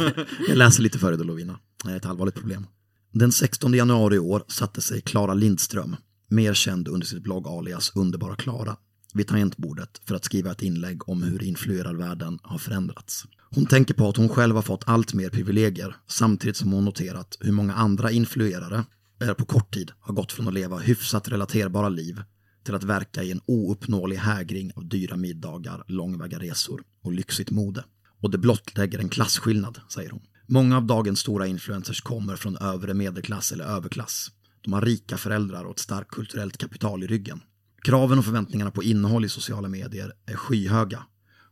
[0.48, 1.58] Jag läser lite före då Lovina.
[1.84, 2.66] Det är ett allvarligt problem.
[3.12, 5.96] Den 16 januari i år satte sig Klara Lindström,
[6.28, 8.76] mer känd under sitt blogg alias Underbara Klara,
[9.14, 13.24] vid tangentbordet för att skriva ett inlägg om hur influerarvärlden har förändrats.
[13.50, 17.36] Hon tänker på att hon själv har fått allt mer privilegier samtidigt som hon noterat
[17.40, 18.84] hur många andra influerare
[19.22, 22.22] eh, på kort tid har gått från att leva hyfsat relaterbara liv
[22.64, 27.84] till att verka i en ouppnåelig hägring av dyra middagar, långväga resor och lyxigt mode.
[28.20, 30.22] Och det blottlägger en klasskillnad, säger hon.
[30.46, 34.30] Många av dagens stora influencers kommer från övre medelklass eller överklass.
[34.60, 37.40] De har rika föräldrar och ett starkt kulturellt kapital i ryggen.
[37.82, 41.02] Kraven och förväntningarna på innehåll i sociala medier är skyhöga.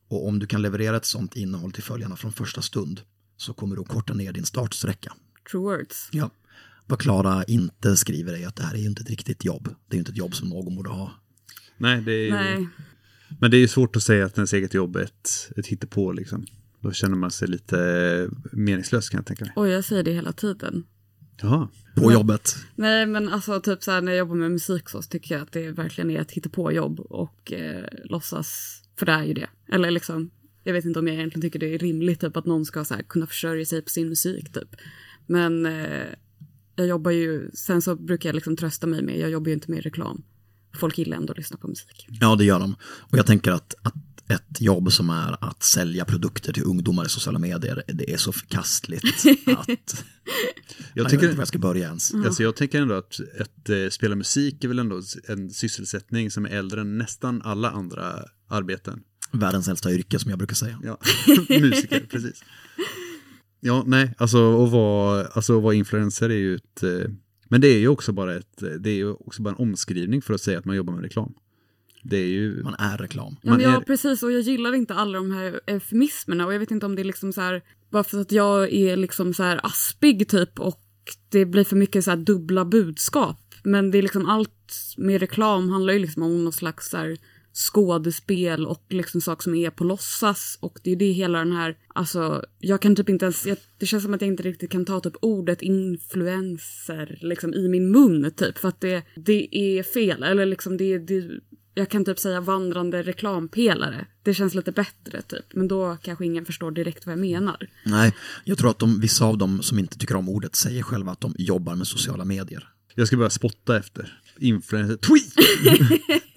[0.09, 3.01] Och om du kan leverera ett sånt innehåll till följarna från första stund
[3.37, 5.13] så kommer du att korta ner din startsträcka.
[5.51, 6.09] True words.
[6.13, 6.31] Ja.
[6.89, 9.65] Vad Klara inte skriver är att det här är ju inte ett riktigt jobb.
[9.65, 11.13] Det är ju inte ett jobb som någon borde ha.
[11.77, 12.69] Nej, det är ju, Nej,
[13.41, 16.13] Men det är ju svårt att säga att ens eget jobb är ett, ett hittepå
[16.13, 16.47] liksom.
[16.81, 19.53] Då känner man sig lite meningslös kan jag tänka mig.
[19.57, 20.85] och jag säger det hela tiden.
[21.43, 21.69] Jaha.
[21.95, 22.57] på jobbet.
[22.75, 25.53] Nej men alltså typ så här när jag jobbar med musik så tycker jag att
[25.53, 29.49] det verkligen är ett hittepåjobb och eh, låtsas, för det är ju det.
[29.73, 30.31] Eller liksom,
[30.65, 32.95] jag vet inte om jag egentligen tycker det är rimligt typ att någon ska så
[32.95, 34.77] här, kunna försörja sig på sin musik typ.
[35.27, 36.07] Men eh,
[36.79, 39.71] jag jobbar ju, sen så brukar jag liksom trösta mig med, jag jobbar ju inte
[39.71, 40.23] med reklam.
[40.81, 42.07] Folk gillar ändå att lyssna på musik.
[42.21, 42.75] Ja, det gör de.
[42.83, 43.95] Och jag tänker att, att
[44.29, 48.33] ett jobb som är att sälja produkter till ungdomar i sociala medier, det är så
[48.33, 49.05] förkastligt
[49.47, 49.77] att Jag
[50.95, 52.15] jag tycker, inte var jag ska börja ens.
[52.15, 56.45] alltså jag tänker ändå att, att eh, spela musik är väl ändå en sysselsättning som
[56.45, 59.01] är äldre än nästan alla andra arbeten.
[59.33, 60.81] Världens äldsta yrke som jag brukar säga.
[60.85, 60.99] Ja,
[61.61, 62.43] musiker, precis.
[63.61, 66.83] Ja, nej, alltså att vara, alltså, att vara influencer är ju ett...
[66.83, 67.11] eh,
[67.49, 70.35] Men det är ju också bara ett, det är ju också bara en omskrivning för
[70.35, 71.35] att säga att man jobbar med reklam.
[72.03, 72.63] Det är ju...
[72.63, 73.37] Man är reklam.
[73.43, 74.23] Ja, men ja, är- precis.
[74.23, 76.47] Och jag gillar inte alla de här eufemismerna.
[76.47, 78.97] Och jag vet inte om det är liksom så här, bara för att jag är
[78.97, 80.81] liksom så här aspig typ och
[81.29, 83.55] det blir för mycket så här dubbla budskap.
[83.65, 87.19] Men det är liksom allt med reklam handlar ju liksom om någon slags så här
[87.53, 90.59] skådespel och liksom saker som är på låtsas.
[90.61, 93.87] Och det är det hela den här, alltså jag kan typ inte ens, jag, det
[93.87, 98.31] känns som att jag inte riktigt kan ta typ ordet influencer liksom i min mun
[98.37, 98.59] typ.
[98.59, 101.31] För att det, det är fel, eller liksom det, det
[101.79, 104.07] jag kan typ säga vandrande reklampelare.
[104.23, 105.45] Det känns lite bättre typ.
[105.55, 107.69] Men då kanske ingen förstår direkt vad jag menar.
[107.85, 111.13] Nej, jag tror att de, vissa av dem som inte tycker om ordet säger själva
[111.13, 112.69] att de jobbar med sociala medier.
[112.95, 114.21] Jag ska börja spotta efter.
[114.39, 114.97] Influencer.
[114.97, 116.23] Tweet!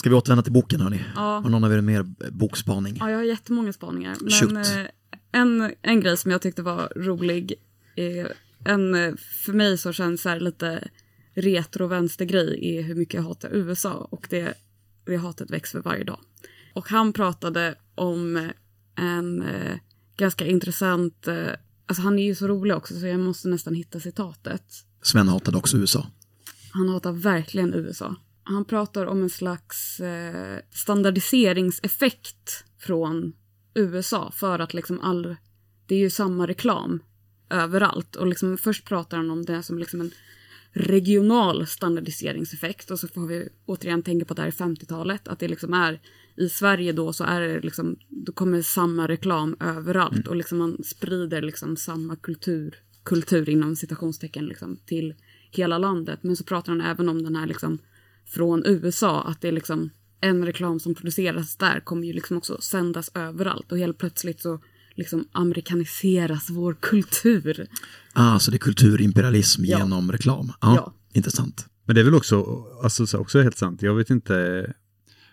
[0.00, 1.04] Ska vi återvända till boken hörni?
[1.14, 1.20] Ja.
[1.20, 2.96] Har någon av er mer bokspaning?
[3.00, 4.16] Ja, jag har jättemånga spaningar.
[4.30, 4.52] Shoot.
[4.52, 4.86] Men eh,
[5.32, 7.54] en, en grej som jag tyckte var rolig,
[7.96, 8.32] är
[8.64, 10.88] en, för mig så känns så här lite
[11.34, 14.54] retro-vänstergrej är hur mycket jag hatar USA och det,
[15.06, 16.20] det hatet växer för varje dag.
[16.74, 18.50] Och han pratade om
[18.96, 19.76] en eh,
[20.16, 21.48] ganska intressant, eh,
[21.86, 24.64] alltså han är ju så rolig också så jag måste nästan hitta citatet.
[25.02, 26.06] Sven hatade också USA.
[26.72, 28.16] Han hatar verkligen USA.
[28.42, 33.32] Han pratar om en slags eh, standardiseringseffekt från
[33.74, 35.36] USA för att liksom all...
[35.86, 37.02] Det är ju samma reklam
[37.50, 38.16] överallt.
[38.16, 40.10] Och liksom först pratar han om det som liksom en
[40.72, 45.28] regional standardiseringseffekt och så får vi återigen tänka på att det här är 50-talet.
[45.28, 46.00] Att det liksom är
[46.36, 50.82] i Sverige då så är det liksom, då kommer samma reklam överallt och liksom man
[50.84, 55.14] sprider liksom samma kultur, kultur inom citationstecken liksom till
[55.50, 56.18] hela landet.
[56.22, 57.78] Men så pratar han även om den här liksom
[58.30, 59.90] från USA, att det är liksom
[60.20, 64.60] en reklam som produceras där kommer ju liksom också sändas överallt och helt plötsligt så
[64.94, 67.66] liksom amerikaniseras vår kultur.
[68.12, 69.78] Ah, så det är kulturimperialism Ja.
[69.78, 70.52] genom reklam.
[70.60, 70.94] Ja, Ja.
[71.12, 71.66] intressant.
[71.86, 73.82] Men det är väl också, alltså, så också helt sant.
[73.82, 74.66] Jag vet inte.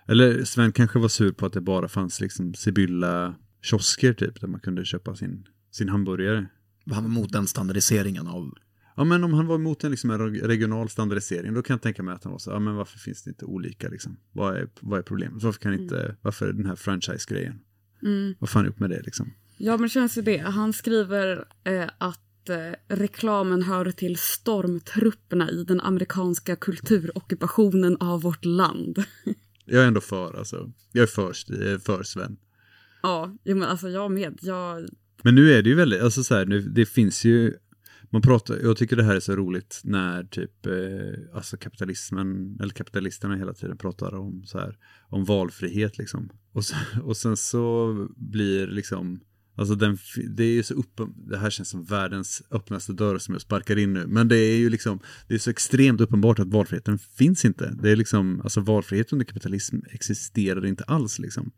[0.08, 4.42] Eller Sven kanske var sur på att det bara fanns liksom Sibylla kiosker typ.
[4.42, 6.48] Där man kunde köpa sin, sin hamburgare.
[6.86, 8.52] Var mot den standardiseringen av...
[8.98, 12.04] Ja men om han var emot en, liksom, en regional standardisering då kan jag tänka
[12.04, 14.18] mig att han var så, ja men varför finns det inte olika liksom?
[14.32, 15.44] Vad är, vad är problemet?
[15.44, 17.60] Varför kan inte, varför den här franchise-grejen?
[18.40, 19.34] Vad fan är upp med det liksom?
[19.58, 20.38] Ja, men det känns ju det.
[20.38, 28.46] Han skriver eh, att eh, reklamen hör till stormtrupperna i den amerikanska kulturockupationen av vårt
[28.46, 29.04] land.
[29.66, 30.72] Jag är ändå för alltså.
[30.92, 31.30] Jag är för,
[31.64, 32.38] är för Sven.
[33.44, 34.40] ja, men alltså jag med.
[34.42, 34.90] Jag,
[35.24, 37.54] Men nu är det ju väldigt, alltså så här, nu, det finns ju,
[38.10, 42.74] man pratar, jag tycker det här är så roligt när typ, eh, alltså kapitalismen, eller
[42.74, 44.78] kapitalisterna hela tiden pratar om så här,
[45.10, 46.30] om valfrihet liksom.
[46.52, 49.20] Och, så, och sen så blir liksom,
[49.56, 49.98] alltså den,
[50.30, 53.78] det är ju så uppen, det här känns som världens öppnaste dörr som jag sparkar
[53.78, 57.46] in nu, men det är ju liksom, det är så extremt uppenbart att valfriheten finns
[57.46, 57.76] inte.
[57.82, 61.52] Det är liksom, alltså valfrihet under kapitalism existerar inte alls liksom.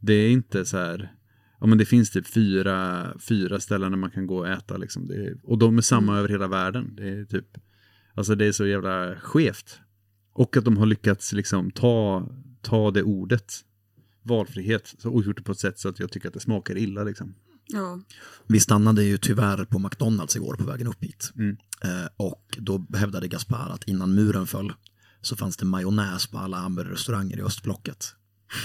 [0.00, 1.12] Det är inte så här,
[1.60, 5.08] ja men det finns typ fyra, fyra ställen där man kan gå och äta liksom.
[5.08, 6.94] Det är, och de är samma över hela världen.
[6.96, 7.46] Det är typ,
[8.14, 9.80] alltså det är så jävla skevt.
[10.32, 12.28] Och att de har lyckats liksom ta,
[12.62, 13.52] ta det ordet,
[14.22, 16.78] valfrihet, så- och gjort det på ett sätt så att jag tycker att det smakar
[16.78, 17.34] illa liksom.
[17.66, 18.00] ja,
[18.46, 21.32] Vi stannade ju tyvärr på McDonalds igår på vägen upp hit.
[21.36, 21.56] Mm.
[21.84, 24.72] Eh, och då hävdade Gaspar att innan muren föll
[25.20, 28.04] så fanns det majonnäs på alla hamburgerrestauranger i östblocket.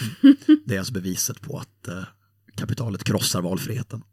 [0.65, 2.03] Det är alltså beviset på att eh,
[2.55, 4.03] kapitalet krossar valfriheten.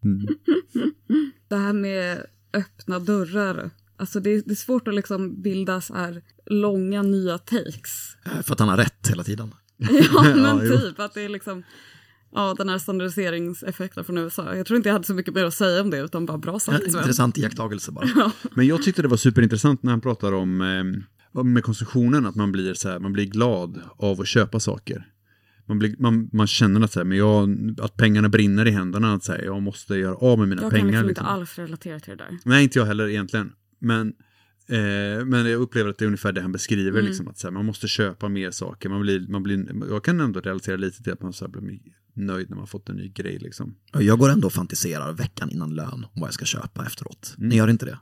[1.48, 3.70] det här med öppna dörrar.
[3.96, 8.16] Alltså det, det är svårt att liksom bilda så här långa nya takes.
[8.24, 9.54] Eh, för att han har rätt hela tiden.
[10.14, 10.78] Ja, men jo.
[10.78, 11.62] typ att det är liksom
[12.34, 14.56] Ja, den här standardiseringseffekten från USA.
[14.56, 16.58] Jag tror inte jag hade så mycket mer att säga om det, utan bara bra
[16.58, 16.90] sagt.
[16.90, 17.00] Sven.
[17.00, 18.32] intressant iakttagelse bara.
[18.54, 22.52] Men jag tyckte det var superintressant när han pratar om eh, med konsumtionen, att man
[22.52, 25.06] blir, så här, man blir glad av att köpa saker.
[25.70, 29.14] Man, blir, man, man känner att, så här, men jag, att pengarna brinner i händerna,
[29.14, 30.82] att så här, jag måste göra av med mina Jag pengar.
[30.82, 31.24] kan liksom liksom.
[31.26, 32.38] inte alls relatera till det där.
[32.44, 33.52] Nej, inte jag heller egentligen.
[33.78, 34.08] Men,
[34.68, 37.04] eh, men jag upplever att det är ungefär det han beskriver, Mm.
[37.06, 38.88] liksom, att så här, man måste köpa mer saker.
[38.88, 41.78] Man blir, man blir, jag kan ändå relatera lite till att man så här, blir
[42.14, 43.38] nöjd när man fått en ny grej.
[43.38, 43.74] Liksom.
[43.92, 47.34] Jag går ändå och fantiserar veckan innan lön om vad jag ska köpa efteråt.
[47.38, 47.48] Mm.
[47.48, 47.98] Ni gör inte det?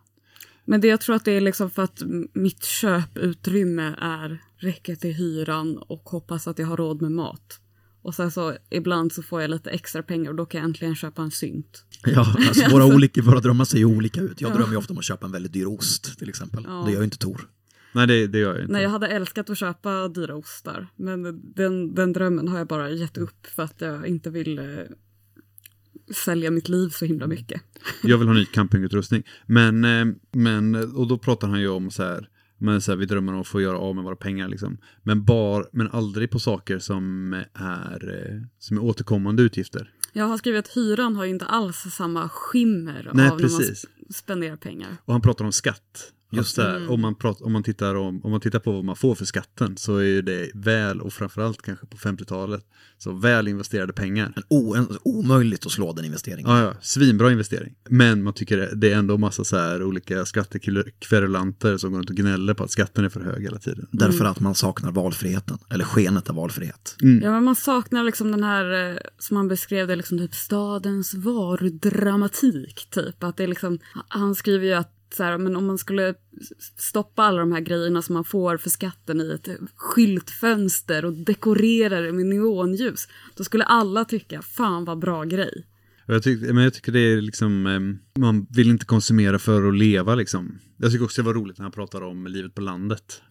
[0.68, 2.02] Men det jag tror att det är liksom för att
[2.32, 7.60] mitt köputrymme är räcker till hyran och hoppas att jag har råd med mat.
[8.02, 10.96] Och sen så ibland så får jag lite extra pengar och då kan jag äntligen
[10.96, 11.84] köpa en synt.
[12.04, 14.40] Ja, alltså våra, olika, våra drömmar ser ju olika ut.
[14.40, 16.64] Jag drömmer ju ofta om att köpa en väldigt dyr ost till exempel.
[16.66, 16.82] Ja.
[16.86, 17.48] Det gör ju inte Tor.
[17.92, 18.72] Nej, det, det gör jag inte.
[18.72, 20.88] Nej, jag hade älskat att köpa dyra ostar.
[20.96, 21.22] Men
[21.54, 24.64] den, den drömmen har jag bara gett upp för att jag inte vill eh,
[26.14, 27.62] sälja mitt liv så himla mycket.
[28.02, 29.22] Jag vill ha ny campingutrustning.
[29.46, 33.06] Men, eh, men, och då pratar han ju om så här, men så här, vi
[33.06, 34.78] drömmer om att få göra av med våra pengar liksom.
[35.02, 39.90] Men, bar, men aldrig på saker som är, eh, som är återkommande utgifter.
[40.12, 43.58] Jag har skrivit att hyran har ju inte alls samma skimmer Nej, av precis.
[43.58, 44.96] när man sp- spenderar pengar.
[45.04, 46.12] Och han pratar om skatt.
[46.30, 46.86] Just det.
[46.88, 49.24] Om, man pratar, om, man tittar om, om man tittar på vad man får för
[49.24, 52.64] skatten så är ju det väl, och framförallt kanske på 50-talet,
[52.98, 54.32] så väl investerade pengar.
[54.36, 56.50] En, o, en omöjligt att slå den investeringen.
[56.50, 57.74] Ja, ja, svinbra investering.
[57.88, 62.10] Men man tycker det, det är ändå massa så här olika skattekverulanter som går runt
[62.10, 63.86] och gnäller på att skatten är för hög hela tiden.
[63.90, 66.96] Därför att man saknar valfriheten, eller skenet av valfrihet.
[66.98, 71.14] Ja, men man saknar liksom den här, eh, som han beskrev det, liksom typ stadens
[71.14, 72.88] varudramatik.
[72.90, 73.22] Typ.
[73.22, 76.14] Att det är liksom, han skriver ju att så här, men om man skulle
[76.76, 82.00] stoppa alla de här grejerna som man får för skatten i ett skyltfönster och dekorera
[82.00, 85.66] det med neonljus, då skulle alla tycka, fan vad bra grej.
[86.06, 87.62] Jag, tyck, men jag tycker det är liksom,
[88.18, 90.58] man vill inte konsumera för att leva liksom.
[90.76, 93.22] Jag tycker också det var roligt när han pratar om livet på landet.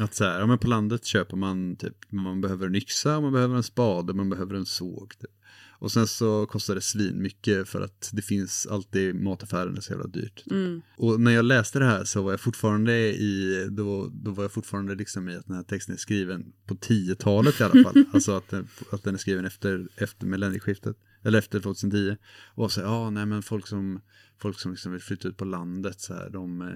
[0.00, 3.32] Att så här, ja men på landet köper man typ, man behöver en yxa, man
[3.32, 5.14] behöver en spade, man behöver en såg.
[5.20, 5.30] Typ.
[5.78, 9.92] Och sen så kostar det svin mycket för att det finns alltid mataffären är så
[9.92, 10.44] jävla dyrt.
[10.44, 10.84] Typ.
[10.96, 14.52] Och när jag läste det här så var jag fortfarande i, då, då var jag
[14.52, 18.04] fortfarande liksom i att den här texten är skriven på 10-talet i alla fall.
[18.12, 22.16] alltså att den, att den är skriven efter, efter millennieskiftet, eller efter 2010.
[22.54, 24.00] Och så, ja nej men folk som,
[24.38, 26.68] folk som liksom vill flytta ut på landet så här, de, eh,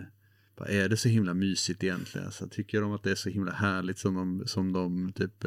[0.56, 2.26] vad är det så himla mysigt egentligen?
[2.26, 5.44] Alltså, tycker de att det är så himla härligt som de, som de typ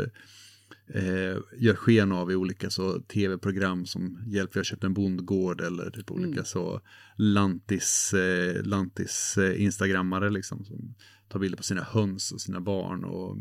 [0.87, 5.61] eh, gör sken av i olika så tv-program som Hjälp, vi har köpt en bondgård
[5.61, 6.81] eller typ olika så
[7.17, 10.95] lantis, eh, lantis eh, instagrammare liksom som
[11.29, 13.37] tar bilder på sina höns och sina barn och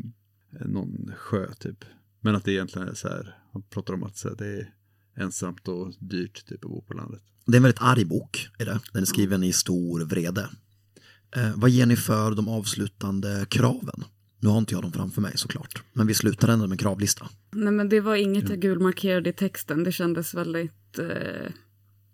[0.59, 1.85] eh, någon sjö typ.
[2.21, 4.73] Men att det egentligen är så här, han pratar om att så här, det är
[5.15, 7.21] ensamt och dyrt typ att bo på landet.
[7.45, 8.79] Det är en väldigt arg bok, är det.
[8.93, 10.49] Den är skriven i stor vrede.
[11.35, 14.03] Eh, vad ger ni för de avslutande kraven?
[14.43, 17.29] Nu har inte jag dem framför mig såklart, men vi slutar ändå med kravlista.
[17.51, 21.51] Nej men det var inget jag gulmarkerade i texten, det kändes väldigt eh,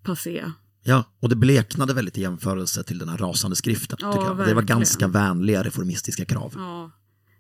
[0.04, 0.52] passé.
[0.84, 3.98] Ja, och det bleknade väldigt i jämförelse till den här rasande skriften.
[4.02, 4.48] Ja, tycker jag.
[4.48, 6.54] Det var ganska vänliga reformistiska krav.
[6.56, 6.92] Ja,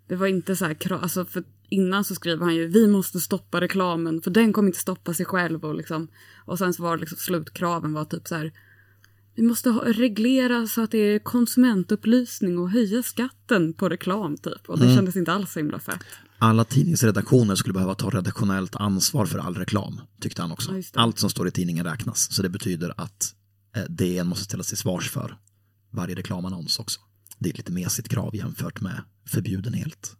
[0.08, 3.19] det var inte så här, kra- alltså för innan så skriver han ju vi måste
[3.19, 6.08] stoppa reklamen för den kommer inte stoppa sig själv och liksom
[6.45, 8.52] och sen så var det liksom slutkraven var typ så här
[9.36, 14.70] vi måste ha, reglera så att det är konsumentupplysning och höja skatten på reklam typ
[14.70, 16.06] och det kändes inte alls så himla fett.
[16.38, 20.78] Alla tidningsredaktioner skulle behöva ta redaktionellt ansvar för all reklam, tyckte han också.
[20.78, 20.84] Ja.
[20.94, 23.36] Allt som står i tidningen räknas, så det betyder att
[23.76, 25.38] eh, DN måste ställa sig svars för
[25.92, 27.00] varje reklamannons också.
[27.38, 30.15] Det är ett lite mesigt krav jämfört med förbjuden helt.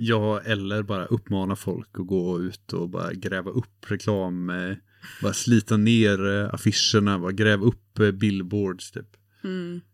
[0.00, 4.76] Ja, eller bara uppmana folk att gå ut och bara gräva upp reklam, eh,
[5.22, 9.06] bara slita ner eh, affischerna, bara gräva upp eh, billboards typ.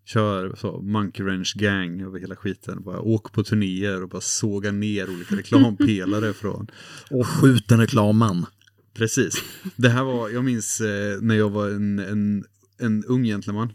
[0.05, 4.73] Kör så, Monkey Wrench Gang över hela skiten, bara åk på turnéer och bara såga
[4.73, 6.67] ner olika reklampelare från.
[7.11, 8.47] Och skjut en reklamman.
[8.95, 9.35] Precis.
[9.77, 12.45] Det här var, jag minns eh, när jag var en, en,
[12.79, 13.73] en ung gentleman.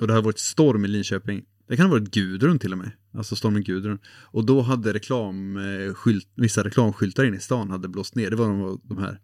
[0.00, 1.44] Och det hade varit storm i Linköping.
[1.68, 2.90] Det kan ha varit Gudrun till och med.
[3.14, 3.98] Alltså stormen Gudrun.
[4.06, 8.30] Och då hade reklam, eh, skylt, vissa reklamskyltar inne i stan hade blåst ner.
[8.30, 9.20] Det var de, de här,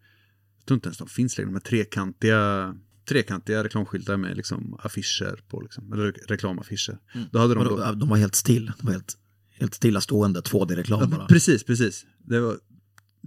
[0.66, 2.74] tror inte ens de finns längre, de här trekantiga,
[3.08, 6.98] trekantiga reklamskyltar med liksom affischer på, liksom, eller reklamaffischer.
[7.32, 8.72] Då hade de, då, de, de var helt still.
[8.78, 9.18] De var helt,
[9.50, 11.26] helt stillastående 2D-reklam bara.
[11.26, 12.06] Precis, precis.
[12.18, 12.58] Det var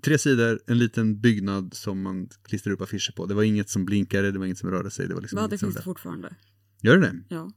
[0.03, 3.25] tre sidor, en liten byggnad som man klistrar upp affischer på.
[3.25, 5.07] Det var inget som blinkade, det var inget som rörde sig.
[5.07, 6.35] Det var liksom inget det som finns det fortfarande.
[6.81, 7.35] Gör det det?
[7.35, 7.51] Ja.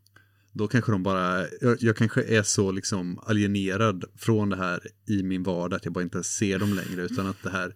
[0.53, 5.23] Då kanske de bara, jag, jag kanske är så liksom alienerad från det här i
[5.23, 7.69] min vardag att jag bara inte ser dem längre utan att det här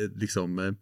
[0.00, 0.72] eh, liksom eh,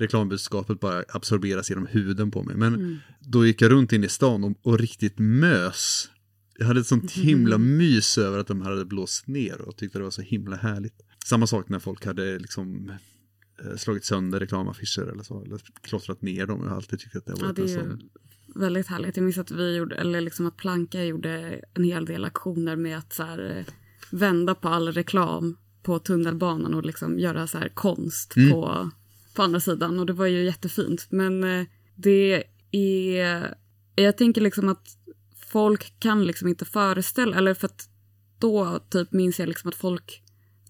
[0.00, 2.56] reklambudskapet bara absorberas genom huden på mig.
[2.56, 6.10] Men då gick jag runt in i stan och, och riktigt mös.
[6.58, 10.04] Jag hade ett sånt himla mys över att de hade blåst ner och tyckte det
[10.04, 10.94] var så himla härligt.
[11.26, 12.92] Samma sak när folk hade liksom
[13.64, 15.44] eh, slagit sönder reklamaffischer eller så.
[15.44, 16.60] Eller klottrat ner dem.
[16.62, 18.00] Jag har alltid tyckt att det har Ja, varit det en är sån.
[18.54, 19.16] väldigt härligt.
[19.16, 22.98] Jag minns att vi gjorde, eller liksom att Planka gjorde en hel del aktioner med
[22.98, 23.64] att så här, eh,
[24.10, 28.90] vända på all reklam på tunnelbanan och liksom göra så här konst på,
[29.38, 29.98] på andra sidan.
[29.98, 31.06] Och det var ju jättefint.
[31.10, 33.54] Men eh, det är,
[33.94, 34.88] jag tänker liksom att
[35.46, 37.88] folk kan liksom inte föreställa, eller för att
[38.38, 40.22] då typ minns jag liksom att folk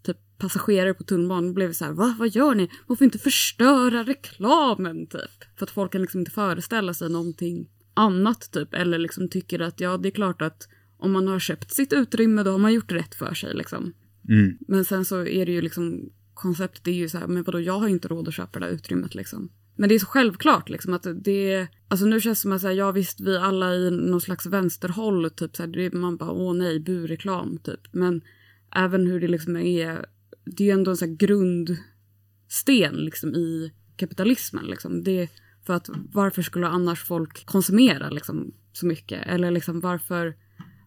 [0.03, 2.71] typ passagerare på tunnelbanan blev så här, va, vad gör ni?
[2.87, 5.59] Man får inte förstöra reklamen typ.
[5.59, 8.75] För att folk kan liksom inte föreställa sig någonting annat typ.
[8.75, 12.43] Eller liksom tycker att ja, det är klart att om man har köpt sitt utrymme
[12.43, 13.93] då har man gjort rätt för sig liksom.
[14.29, 14.59] Mm.
[14.69, 17.79] Men sen så är det ju liksom, konceptet är ju så här, men vadå, jag
[17.79, 19.51] har ju inte råd att köpa det där utrymmet liksom.
[19.77, 22.73] Men det är så självklart liksom att det, alltså nu känns det som att säga,
[22.73, 26.55] ja visst vi alla i någon slags vänsterhåll typ så här, det, man bara åh
[26.55, 27.81] nej, bureklam typ.
[27.93, 28.21] Men
[28.75, 30.07] även hur det liksom är,
[30.45, 35.05] det är ju ändå en sån här grundsten liksom i kapitalismen liksom.
[35.05, 35.29] Det,
[35.67, 39.27] för att varför skulle annars folk konsumera liksom så mycket?
[39.27, 40.37] Eller liksom varför,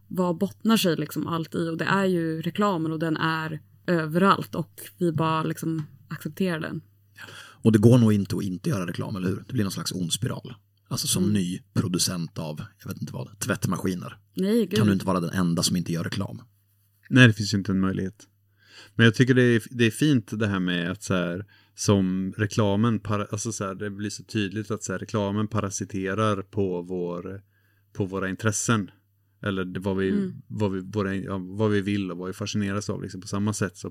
[0.08, 1.70] vad bottnar sig liksom allt i?
[1.70, 3.60] Och det är ju reklamen och den är
[3.92, 6.82] överallt och vi bara liksom accepterar den.
[7.64, 9.44] Och det går nog inte att inte göra reklam, eller hur?
[9.48, 10.54] Det blir någon slags ond spiral.
[10.88, 14.18] Alltså som ny producent av, jag vet inte vad, tvättmaskiner.
[14.36, 14.78] Nej, gud.
[14.78, 16.42] Kan du inte vara den enda som inte gör reklam?
[17.10, 18.28] Nej, det finns ju inte en möjlighet.
[18.96, 22.34] Men jag tycker det är, det är fint det här med att så här, som
[22.38, 26.82] reklamen, para, alltså så här, det blir så tydligt att så här, reklamen parasiterar på,
[26.82, 27.42] vår,
[27.94, 28.92] på våra intressen.
[29.44, 33.02] Eller vad, vi, vad, vi, våra, ja, vad vi vill och vad vi fascineras av.
[33.02, 33.22] Liksom.
[33.22, 33.89] På samma sätt så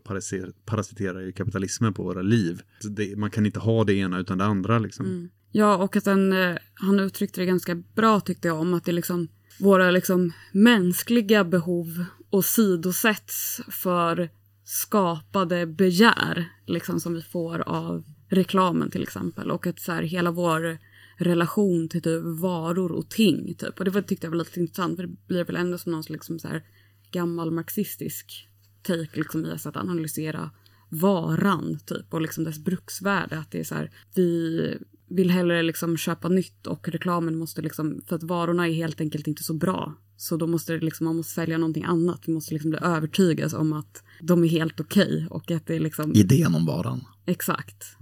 [0.64, 2.62] parasiterar, ju kapitalismen på våra liv.
[2.90, 4.78] Det, man kan inte ha det ena utan det andra.
[4.78, 5.30] Liksom.
[5.52, 8.92] Ja, och att den, eh, han uttryckte det ganska bra tyckte jag om att det
[8.92, 9.28] liksom
[9.60, 14.30] våra liksom mänskliga behov åsidosätts för
[14.64, 20.30] skapade begär liksom som vi får av reklamen till exempel och att så här hela
[20.30, 20.78] vår
[21.20, 23.78] relation till typ varor och ting typ.
[23.78, 26.02] Och det var, tyckte jag var lite intressant för det blir väl ändå som någon
[26.08, 26.62] liksom så här
[27.10, 28.48] gammal marxistisk
[28.82, 30.50] take liksom i att analysera
[30.88, 33.38] varan typ och liksom dess bruksvärde.
[33.38, 34.76] Att det är så här vi
[35.08, 39.26] vill hellre liksom köpa nytt och reklamen måste liksom för att varorna är helt enkelt
[39.26, 39.94] inte så bra.
[40.16, 42.22] Så då måste det liksom man måste sälja någonting annat.
[42.26, 45.80] Vi måste liksom bli övertygas om att de är helt okej och att det är
[45.80, 47.04] liksom Idén om varan.
[47.26, 47.96] exakt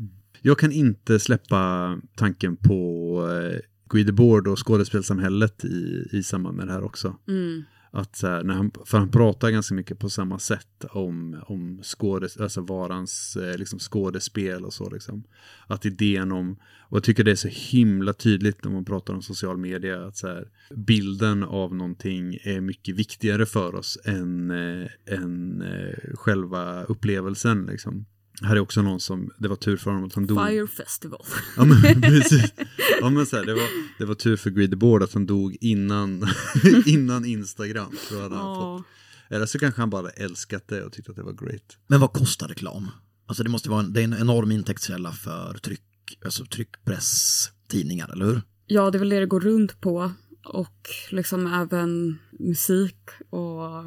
[0.49, 2.80] Jag kan inte släppa tanken på
[3.30, 3.59] eh,
[3.90, 7.16] Guy Debord och skådespelsamhället i, i samband med det här också.
[7.28, 7.62] mm.
[7.90, 11.80] Att så här, när han, för han pratar ganska mycket på samma sätt om, om
[11.82, 14.90] skådes, alltså varans eh, liksom skådespel och så.
[14.90, 15.24] Liksom.
[15.66, 16.57] Att idén om,
[16.88, 20.16] och jag tycker det är så himla tydligt när man pratar om social media, att
[20.16, 26.84] så här, bilden av någonting är mycket viktigare för oss än, eh, än eh, själva
[26.84, 27.66] upplevelsen.
[27.66, 28.07] Liksom.
[28.43, 30.47] Här är också någon som, det var tur för honom att han dog.
[30.49, 31.24] Fire Festival
[31.57, 32.53] Ja men precis.
[33.01, 33.68] Ja men så här, det, var,
[33.99, 36.26] det var tur för Greedy Board att han dog innan,
[36.86, 37.97] innan Instagram.
[38.11, 38.78] Då hade han Ja.
[38.78, 38.86] fått,
[39.34, 41.76] eller så kanske han bara älskat det och tyckte att det var great.
[41.86, 42.91] Men vad kostar reklam?
[43.26, 45.82] Alltså det måste vara en, det är en enorm intäktskälla för tryck,
[46.24, 48.43] alltså tryckpress, tidningar, eller hur?
[48.66, 50.12] Ja, det är väl det det går runt på.
[50.45, 52.97] Och liksom även musik
[53.30, 53.84] och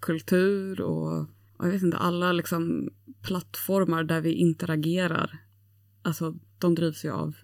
[0.00, 1.26] kultur och
[1.58, 2.88] och jag vet inte, alla liksom
[3.22, 5.38] plattformar där vi interagerar.
[6.02, 7.36] Alltså, de drivs ju av,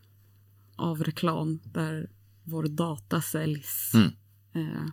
[0.77, 2.11] av reklam där
[2.45, 3.93] vår data säljs.
[3.95, 4.07] Mm.
[4.55, 4.87] Eh,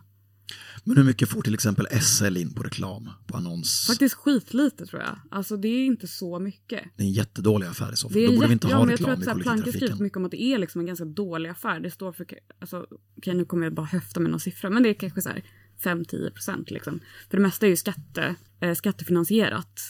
[0.84, 3.86] Men hur mycket får till exempel SL in på reklam, på annons?
[3.86, 5.18] faktiskt skitlite tror jag.
[5.30, 6.84] Alltså det är inte så mycket.
[6.96, 8.22] Det är en jättedålig affär i så fall.
[8.22, 10.04] Då borde vi inte ja, ha men jag tror reklam att i Planke skriver kollektivtrafiken.
[10.04, 11.80] mycket om att det är liksom en ganska dålig affär.
[11.80, 12.26] Det står för,
[12.60, 15.28] alltså, okej nu kommer jag bara höfta med någon siffra, men det är kanske så
[15.28, 15.42] här
[15.84, 17.00] 5-10 procent liksom.
[17.30, 19.80] För det mesta är ju skatte, eh, skattefinansierat.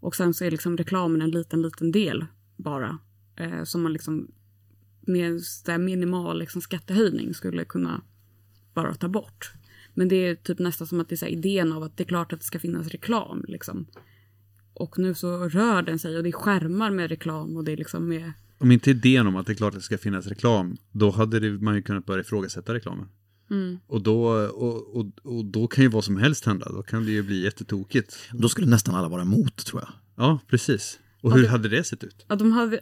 [0.00, 2.26] Och sen så är liksom reklamen en liten, liten del
[2.56, 2.98] bara.
[3.36, 4.28] Eh, som man liksom
[5.00, 8.02] med en så här minimal liksom, skattehöjning skulle kunna
[8.74, 9.52] bara ta bort.
[9.94, 12.02] Men det är typ nästan som att det är så här idén av att det
[12.02, 13.86] är klart att det ska finnas reklam liksom.
[14.74, 17.76] Och nu så rör den sig och det är skärmar med reklam och det är
[17.76, 18.32] liksom med...
[18.58, 21.40] Om inte idén om att det är klart att det ska finnas reklam, då hade
[21.40, 23.08] det, man ju kunnat börja ifrågasätta reklamen.
[23.50, 23.78] Mm.
[23.86, 27.10] Och, då, och, och, och då kan ju vad som helst hända, då kan det
[27.10, 28.16] ju bli jättetokigt.
[28.32, 29.90] Då skulle nästan alla vara emot, tror jag.
[30.16, 30.98] Ja, precis.
[31.20, 32.24] Och Ja, hur det- hade det sett ut?
[32.28, 32.80] Ja, de hade,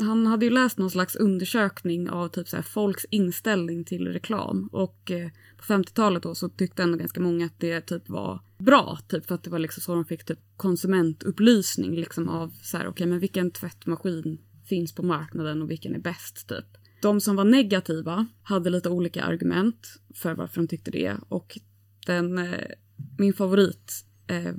[0.00, 4.68] han hade ju läst någon slags undersökning av typ så här folks inställning till reklam.
[4.72, 8.98] Och eh, på 50-talet då så tyckte ändå ganska många att det typ var bra.
[9.08, 12.86] Typ för att det var liksom så de fick typ konsumentupplysning liksom av så här
[12.86, 16.64] okej men vilken tvättmaskin finns på marknaden och vilken är bäst typ.
[17.00, 21.16] De som var negativa hade lite olika argument för varför de tyckte det.
[21.28, 21.58] Och
[22.06, 22.66] den, eh,
[23.18, 24.54] min favorit eh,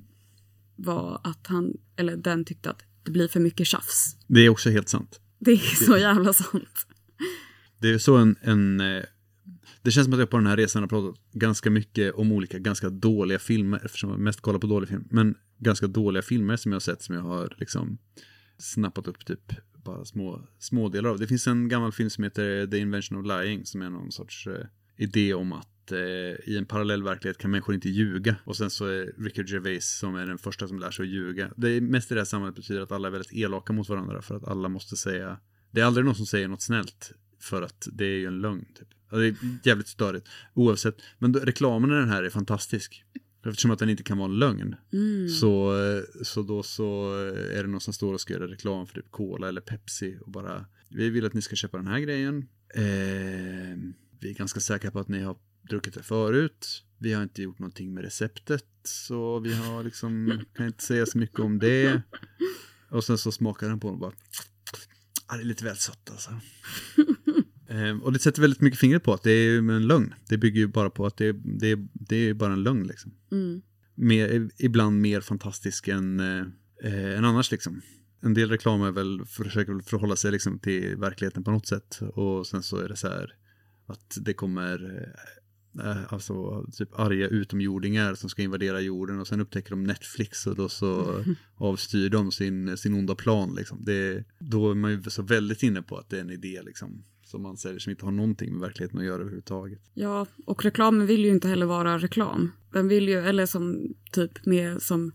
[0.75, 4.15] var att han, eller den tyckte att det blir för mycket tjafs.
[4.27, 5.19] Det är också helt sant.
[5.39, 6.87] Det är så jävla sant.
[7.79, 9.03] Det är så en, en eh,
[9.81, 12.59] det känns som att jag på den här resan har pratat ganska mycket om olika
[12.59, 16.71] ganska dåliga filmer, eftersom jag mest kollar på dåliga filmer, men ganska dåliga filmer som
[16.71, 17.97] jag har sett som jag har liksom
[18.57, 19.53] snappat upp typ
[19.83, 21.19] bara små, små delar av.
[21.19, 24.47] Det finns en gammal film som heter The Invention of Lying som är någon sorts
[24.47, 24.65] eh,
[24.97, 25.99] idé om att eh,
[26.49, 28.35] i en parallell verklighet kan människor inte ljuga.
[28.43, 31.51] Och sen så är Ricky Gervais som är den första som lär sig att ljuga.
[31.57, 34.21] Det är mest i det här sammanhanget betyder att alla är väldigt elaka mot varandra
[34.21, 35.37] för att alla måste säga,
[35.71, 38.65] det är aldrig någon som säger något snällt för att det är ju en lögn.
[38.79, 38.87] Typ.
[39.09, 40.95] Det är jävligt störigt oavsett.
[41.19, 43.03] Men då, reklamen i den här är fantastisk.
[43.45, 44.75] Eftersom att den inte kan vara en lögn.
[45.39, 48.87] Så, eh, så då så eh, är det någon som står och ska göra reklam
[48.87, 51.99] för typ Cola eller Pepsi och bara Vi vill att ni ska köpa den här
[51.99, 52.47] grejen.
[52.75, 53.77] Eh,
[54.19, 55.37] vi är ganska säkra på att ni har
[55.69, 56.83] druckit det förut.
[56.97, 58.65] Vi har inte gjort någonting med receptet.
[58.83, 62.01] Så vi har liksom, kan inte säga så mycket om det.
[62.89, 64.13] Och sen så smakar den på den och bara
[65.27, 66.31] ah, det är lite väl sött alltså.
[67.71, 70.13] Eh, och det sätter väldigt mycket fingret på att det är en lögn.
[70.29, 73.13] Det bygger ju bara på att det, det, det är bara en lögn liksom.
[73.31, 73.61] Mm.
[73.95, 76.45] Mer, ibland mer fantastisk än, eh,
[76.83, 77.81] eh, än annars liksom.
[78.21, 81.99] En del reklam är väl, försöker väl förhålla sig liksom till verkligheten på något sätt.
[82.01, 83.33] Och sen så är det så här
[83.85, 85.07] att det kommer
[85.83, 90.55] eh, alltså typ arga utomjordingar som ska invadera jorden och sen upptäcker de Netflix och
[90.55, 91.23] då så
[91.55, 93.83] avstyr de sin, sin onda plan liksom.
[93.85, 97.03] Det, då är man ju så väldigt inne på att det är en idé liksom
[97.31, 99.79] som man säger som inte har någonting med verkligheten att göra överhuvudtaget.
[99.93, 102.51] Ja, och reklamen vill ju inte heller vara reklam.
[102.71, 105.11] Den vill ju, eller som typ med som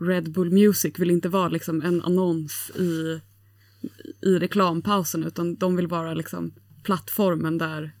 [0.00, 3.20] Red Bull Music vill inte vara liksom en annons i,
[4.22, 6.52] i reklampausen utan de vill vara liksom
[6.82, 7.92] plattformen där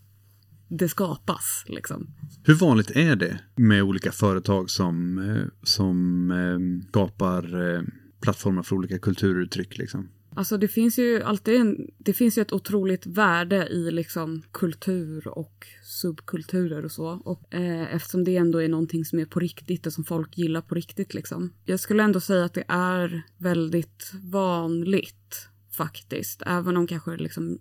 [0.68, 2.06] det skapas liksom.
[2.44, 7.82] Hur vanligt är det med olika företag som, eh, som eh, skapar eh,
[8.20, 10.08] plattformar för olika kulturuttryck liksom?
[10.34, 15.28] Alltså det finns ju alltid en, det finns ju ett otroligt värde i liksom kultur
[15.28, 17.06] och subkulturer och så.
[17.08, 20.60] Och eh, eftersom det ändå är någonting som är på riktigt och som folk gillar
[20.60, 21.52] på riktigt liksom.
[21.64, 26.42] Jag skulle ändå säga att det är väldigt vanligt faktiskt.
[26.46, 27.58] Även om kanske liksom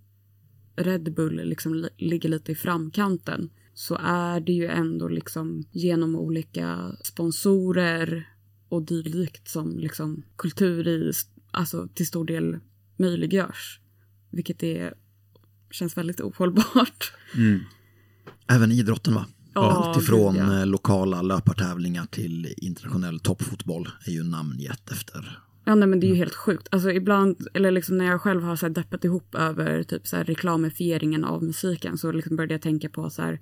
[0.76, 3.50] Red Bull liksom li- ligger lite i framkanten.
[3.74, 8.28] Så är det ju ändå liksom genom olika sponsorer
[8.70, 11.12] och dylikt som liksom kultur i,
[11.52, 12.60] alltså till stor del
[12.98, 13.80] möjliggörs.
[14.32, 14.94] Vilket är,
[15.72, 17.14] känns väldigt ohållbart.
[18.48, 19.26] Även idrotten va?
[19.54, 20.60] Ja, Allt ifrån ja.
[20.60, 25.40] eh, lokala löpartävlingar till internationell toppfotboll är ju namngett efter.
[25.66, 26.68] Ja, nej, men det är ju helt sjukt.
[26.72, 30.18] Alltså ibland, eller liksom när jag själv har så här deppat ihop över typ så
[30.18, 33.40] här reklamifieringen av musiken så liksom började jag tänka på så här,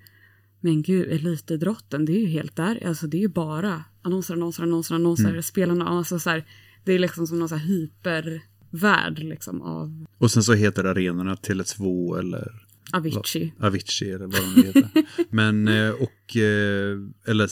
[0.62, 4.64] men gud, elitidrotten, det är ju helt där, alltså det är ju bara annonser, annonser,
[4.64, 6.46] annonser, annonser, spelarna, alltså så här,
[6.90, 11.36] det är liksom som någon så här hypervärld liksom av Och sen så heter arenorna
[11.36, 13.54] Tele2 eller Avicii.
[13.60, 14.90] Avicii eller vad de heter.
[15.30, 17.50] Men, eh, och, eh, eller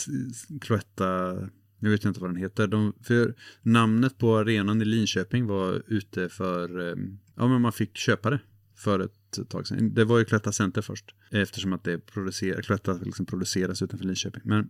[0.59, 1.33] Cloetta,
[1.79, 2.67] nu vet jag inte vad den heter.
[2.67, 6.95] De, för namnet på arenan i Linköping var ute för, eh,
[7.35, 8.39] ja men man fick köpa det
[8.75, 9.93] för ett tag sedan.
[9.93, 14.41] Det var ju Cloetta Center först, eftersom att det producerar, Cloetta liksom produceras utanför Linköping.
[14.45, 14.69] Men,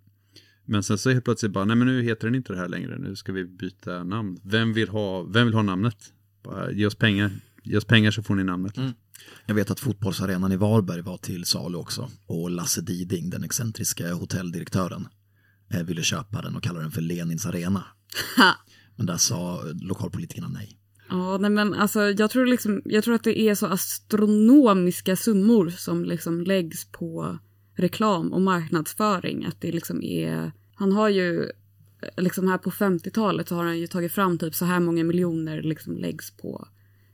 [0.68, 2.97] men sen så helt plötsligt bara, nej men nu heter den inte det här längre,
[2.97, 4.39] nu ska vi byta namn.
[4.43, 5.97] Vem vill ha, vem vill ha namnet?
[6.43, 7.32] Bara, ge oss pengar,
[7.63, 8.74] ge oss pengar så får ni namnet.
[9.45, 12.09] Jag vet att fotbollsarenan i Varberg var till salu också.
[12.26, 15.07] Och Lasse Diding, den excentriska hotelldirektören,
[15.74, 17.84] eh, ville köpa den och kalla den för Lenins arena.
[18.95, 20.80] Men där sa lokalpolitikerna nej.
[21.09, 25.70] Ja, nej men alltså jag tror liksom, jag tror att det är så astronomiska summor
[25.70, 27.39] som liksom läggs på
[27.78, 29.46] reklam och marknadsföring.
[29.46, 31.50] Att det liksom är, han har ju,
[32.18, 35.62] liksom här på 50-talet så har han ju tagit fram typ så här många miljoner
[35.62, 36.68] liksom läggs på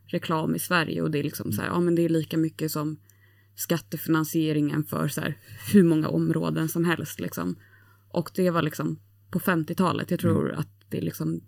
[0.05, 2.71] reklam i Sverige och det är liksom så här, ja men det är lika mycket
[2.71, 2.97] som
[3.55, 5.37] skattefinansieringen för så här
[5.73, 7.55] hur många områden som helst liksom.
[8.07, 8.99] Och det var liksom
[9.31, 11.41] på 50-talet, jag tror att det är liksom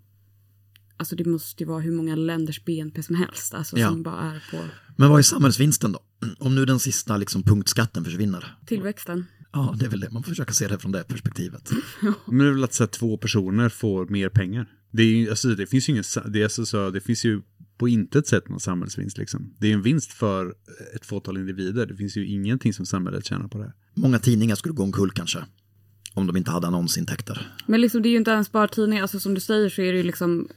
[0.96, 3.54] Alltså det måste ju vara hur många länders BNP som helst.
[3.54, 3.88] Alltså Ja.
[3.88, 4.64] som bara är på
[4.96, 5.98] Men vad är samhällsvinsten då?
[6.38, 8.56] Om nu den sista liksom, punktskatten försvinner.
[8.66, 9.26] tillväxten.
[9.52, 10.10] Ja, det är väl det.
[10.10, 11.70] Man får försöka se det från det perspektivet.
[12.26, 14.68] Men det är väl att så här, två personer får mer pengar.
[14.90, 17.42] Det, är alltså, det finns ju ingen, det, är alltså, så, det finns ju
[17.78, 19.54] på intet sätt någon samhällsvinst liksom.
[19.58, 20.54] Det är en vinst för
[20.94, 21.86] ett fåtal individer.
[21.86, 23.72] Det finns ju ingenting som samhället tjänar på det.
[23.94, 25.44] Många tidningar skulle gå omkull kanske.
[26.14, 27.54] Om de inte hade annonsintäkter.
[27.66, 29.02] Men liksom det är ju inte ens bara tidningar.
[29.02, 30.48] Alltså som du säger så är det ju liksom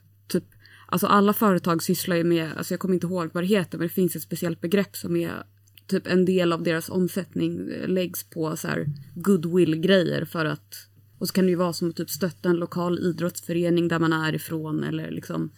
[0.91, 3.87] Alltså alla företag sysslar ju med, alltså jag kommer inte ihåg vad det heter men
[3.87, 5.43] det finns ett speciellt begrepp som är
[5.87, 8.85] typ en del av deras omsättning eh, läggs på så här
[9.15, 12.99] goodwill-grejer för att och så kan det ju vara som att typ stötta en lokal
[12.99, 15.51] idrottsförening där man är ifrån eller liksom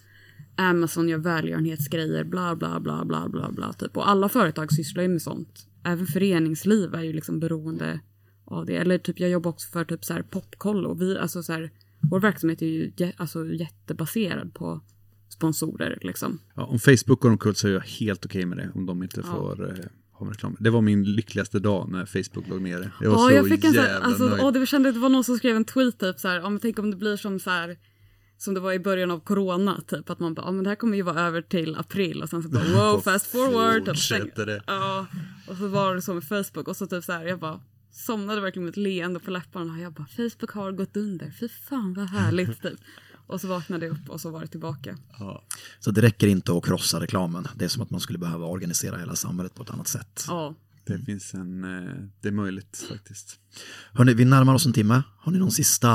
[0.56, 3.74] Amazon gör välgörenhetsgrejer, bla bla bla bla bla bla.
[3.74, 3.98] Typ.
[3.98, 5.68] Och alla företag sysslar ju med sånt.
[5.84, 8.00] Även föreningsliv är ju liksom beroende
[8.46, 8.76] av det.
[8.76, 10.94] Eller typ jag jobbar också för typ så här popkollo.
[10.94, 14.82] Vi, alltså så här, vår verksamhet är ju jä, alltså jättebaserad på
[15.34, 16.40] sponsorer liksom.
[16.56, 18.72] Ja, om Facebook går omkull så är jag helt okej med det.
[18.76, 19.76] Om de inte får eh,
[20.12, 20.58] ha reklam.
[20.60, 22.92] Det var min lyckligaste dag när Facebook låg nere.
[23.02, 24.42] Jag var Ja, så jag fick en jävla alltså, nöjd.
[24.44, 26.60] åh, det kändes, det var någon som skrev en tweet typ så här, ja, men
[26.60, 27.78] tänk om det blir som så här,
[28.38, 30.76] som det var i början av corona, typ att man bara, ja men det här
[30.76, 33.86] kommer ju vara över till april och sen så bara, wow, fast forward.
[33.88, 34.64] Fortsätter det.
[34.68, 35.08] Ja,
[35.48, 37.60] och så var det så med Facebook och så typ så här, jag bara
[37.92, 41.50] somnade verkligen med ett leende på läpparna och jag bara, Facebook har gått under, fy
[41.50, 42.80] fan vad härligt typ.
[43.32, 44.98] Och så vaknade jag upp och så var det tillbaka.
[45.20, 45.44] Ja.
[45.80, 47.48] Så det räcker inte att krossa reklamen.
[47.56, 50.26] Det är som att man skulle behöva organisera hela samhället på ett annat sätt.
[50.28, 50.56] Ja,
[50.86, 53.40] Det finns en, eh, det är möjligt faktiskt.
[53.94, 55.04] Hörni, vi närmar oss en timme.
[55.18, 55.90] Har ni någon sista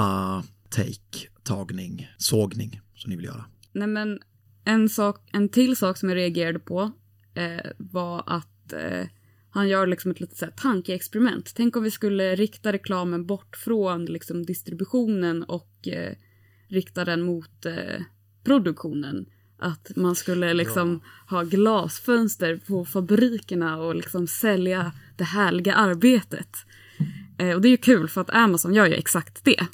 [0.69, 3.45] take, tagning, sågning som ni vill göra?
[3.73, 4.19] Nej men
[4.65, 6.93] en, sak, en till sak som jag reagerade på
[7.35, 9.07] eh, var att eh,
[9.51, 11.53] han gör liksom ett litet så här, tankeexperiment.
[11.57, 16.17] Tänk om vi skulle rikta reklamen bort från liksom, distributionen och eh,
[16.69, 18.03] rikta den mot eh,
[18.45, 19.27] produktionen.
[19.59, 21.01] Att man skulle liksom
[21.31, 26.57] ha glasfönster på fabrikerna och liksom sälja det härliga arbetet.
[27.39, 29.67] Eh, och det är ju kul för att Amazon gör ju exakt det.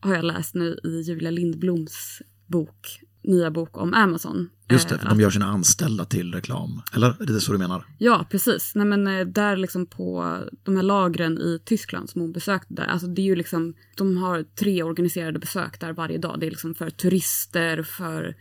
[0.00, 4.48] Har jag läst nu i Julia Lindbloms bok, nya bok om Amazon.
[4.70, 6.82] Just det, Eh, för de gör sina anställda till reklam.
[6.94, 7.84] Eller är det så du menar?
[7.98, 8.72] Ja, precis.
[8.74, 12.86] Nej, men eh, där liksom på de här lagren i Tyskland som hon besökte där,
[12.86, 16.40] alltså det är ju liksom, de har tre organiserade besök där varje dag.
[16.40, 18.36] Det är liksom för turister, för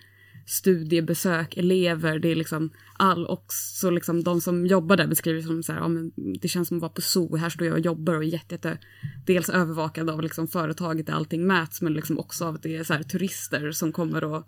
[0.45, 5.71] studiebesök, elever, det är liksom all också liksom de som jobbar där beskriver som så
[5.71, 6.11] här, ja, men
[6.41, 8.55] det känns som att vara på zoo, här står jag och jobbar och är jätte,
[8.55, 8.77] jätte
[9.25, 12.83] dels övervakad av liksom företaget där allting mäts men liksom också av att det är
[12.83, 14.47] så här turister som kommer och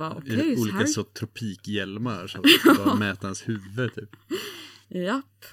[0.00, 0.86] bara, okej, så Olika här.
[0.86, 4.10] så tropikhjälmar så att bara mäta hans huvud typ.
[4.88, 5.44] Japp.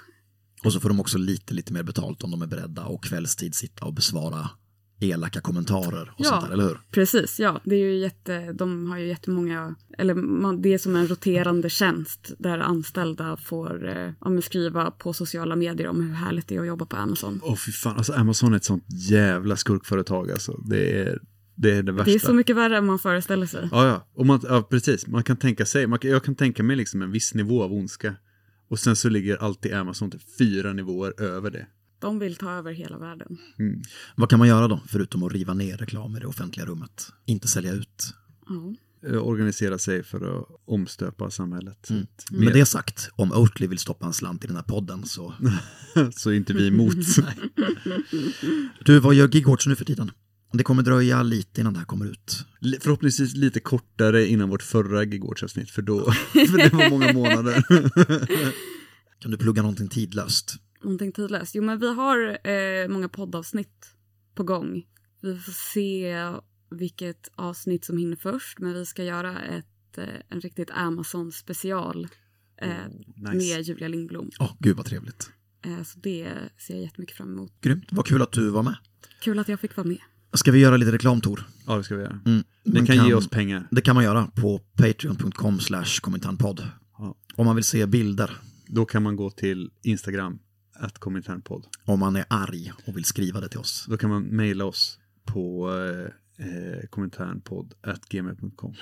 [0.64, 3.56] Och så får de också lite, lite mer betalt om de är beredda och kvällstid
[3.56, 4.50] sitta och besvara
[5.00, 6.30] elaka kommentarer och Ja.
[6.30, 6.80] sånt där, eller hur?
[6.92, 7.62] Precis, ja.
[7.64, 11.70] Det är ju jätte, de har ju jättemånga, eller man, det är som en roterande
[11.70, 16.68] tjänst där anställda får eh, skriva på sociala medier om hur härligt det är att
[16.68, 17.40] jobba på Amazon.
[17.44, 20.62] Åh fy fan, alltså Amazon är ett sånt jävla skurkföretag alltså.
[20.66, 21.20] Det är
[21.58, 22.12] det, är det värsta.
[22.12, 23.70] Det är så mycket värre än man föreställer sig.
[23.72, 24.08] Ja, ja.
[24.14, 25.08] Och man, ja, precis.
[25.08, 27.74] Man kan tänka sig, man kan, jag kan tänka mig liksom en viss nivå av
[27.74, 28.16] ondska.
[28.70, 31.68] Och sen så ligger alltid Amazon till fyra nivåer över det.
[32.00, 33.38] De vill ta över hela världen.
[34.16, 37.08] Vad kan man göra då, förutom att riva ner reklam i det offentliga rummet?
[37.26, 38.14] Inte sälja ut.
[38.48, 38.76] Ja.
[39.10, 41.90] Eh, Organisera sig för att omstöpa samhället.
[41.90, 45.34] Med Mer- det sagt, om Oatly vill stoppa en slant i den här podden så...
[46.16, 46.96] så är inte vi emot.
[48.86, 50.12] Du, vad gör Gigwatch nu för tiden?
[50.52, 52.46] Det kommer dröja lite innan det här kommer ut.
[52.82, 57.64] Förhoppningsvis lite kortare innan vårt förra Gigwatch-avsnitt, för då, för det var många månader.
[59.20, 60.56] Kan du plugga någonting tidlöst?
[60.84, 61.56] Någonting tidlöst.
[61.56, 63.96] Jo, men vi har eh, många poddavsnitt
[64.36, 64.84] på gång.
[65.22, 66.16] Vi får se
[66.70, 72.08] vilket avsnitt som hinner först, men vi ska göra ett, eh, en riktigt Amazon-special
[72.62, 72.70] eh,
[73.16, 73.36] nice.
[73.36, 74.30] med Julia Lindblom.
[74.40, 75.30] Åh, gud vad trevligt.
[75.66, 77.62] Eh, så det ser jag jättemycket fram emot.
[77.62, 78.76] Grymt, vad kul att du var med.
[79.22, 80.02] Kul att jag fick vara med.
[80.38, 81.48] Ska vi göra lite reklam, Tor?
[81.68, 82.20] Ja, det ska vi göra.
[82.26, 82.44] Mm.
[82.64, 83.68] Det Man kan, ge oss pengar.
[83.72, 86.68] Det kan man göra på patreon.com slash kommentarpodd.
[86.98, 87.16] Ja.
[87.36, 88.32] Om man vill se bilder,
[88.68, 90.40] Då kan man gå till Instagram,
[90.76, 91.66] att kommentärpodd.
[91.86, 93.86] om man är arg och vill skriva det till oss.
[93.90, 95.70] Då kan man mejla oss på
[96.40, 98.74] eh, eh, kommentärpodd.gmail.com.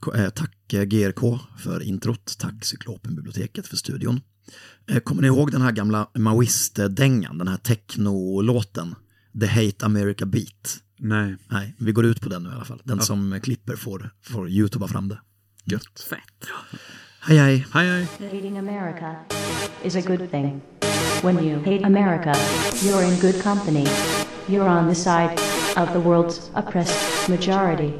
[0.00, 4.20] K- eh, Tack eh, GRK för introt, tack Cyklopenbiblioteket för studion.
[4.90, 8.94] Eh, Kommer ni ihåg den här gamla Maoist-dängan, den här techno-låten?
[9.40, 10.78] The Hate America Beat.
[10.98, 12.82] Nej, Nej, vi går ut på den nu i alla fall.
[12.84, 15.18] Den som eh, klipper får, får YouTubea fram det.
[15.66, 16.00] gött.
[16.10, 16.50] Fett.
[17.20, 17.66] Hej hej!
[17.72, 18.30] Hej hej!
[18.32, 19.14] Hating America
[19.84, 20.60] is a good thing.
[21.22, 22.32] When you hate America,
[22.82, 23.86] you're in good company.
[24.46, 25.38] You're on the side
[25.76, 27.92] of the world's oppressed majority.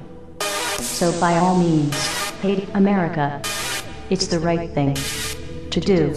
[0.80, 1.94] So by all means,
[2.42, 3.40] hate America.
[4.10, 4.96] It's the right thing
[5.70, 6.14] to do.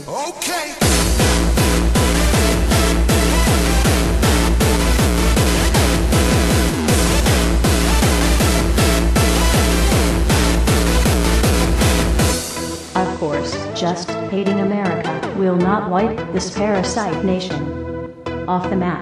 [13.79, 18.13] Just hating America will not wipe this parasite nation
[18.45, 19.01] off the map.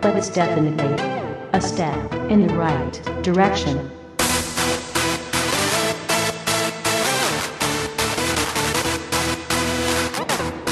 [0.00, 0.94] But it's definitely
[1.52, 2.92] a step in the right
[3.22, 3.76] direction.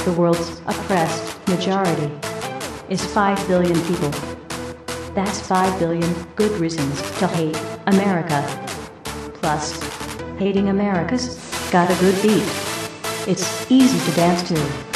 [0.05, 2.13] The world's oppressed majority
[2.89, 4.11] is 5 billion people.
[5.17, 8.41] That's 5 billion good reasons to hate America.
[9.35, 9.83] Plus,
[10.39, 11.37] Hating America's
[11.71, 12.64] got a good beat.
[13.27, 14.94] It's easy to dance to.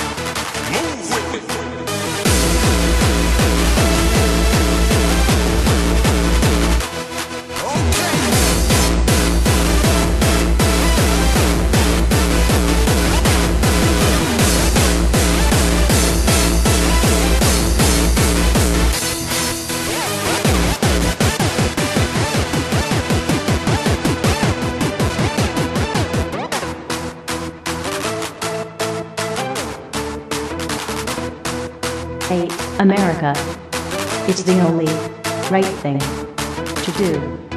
[32.91, 33.35] America.
[34.31, 34.87] It's the only
[35.51, 37.48] right thing to do.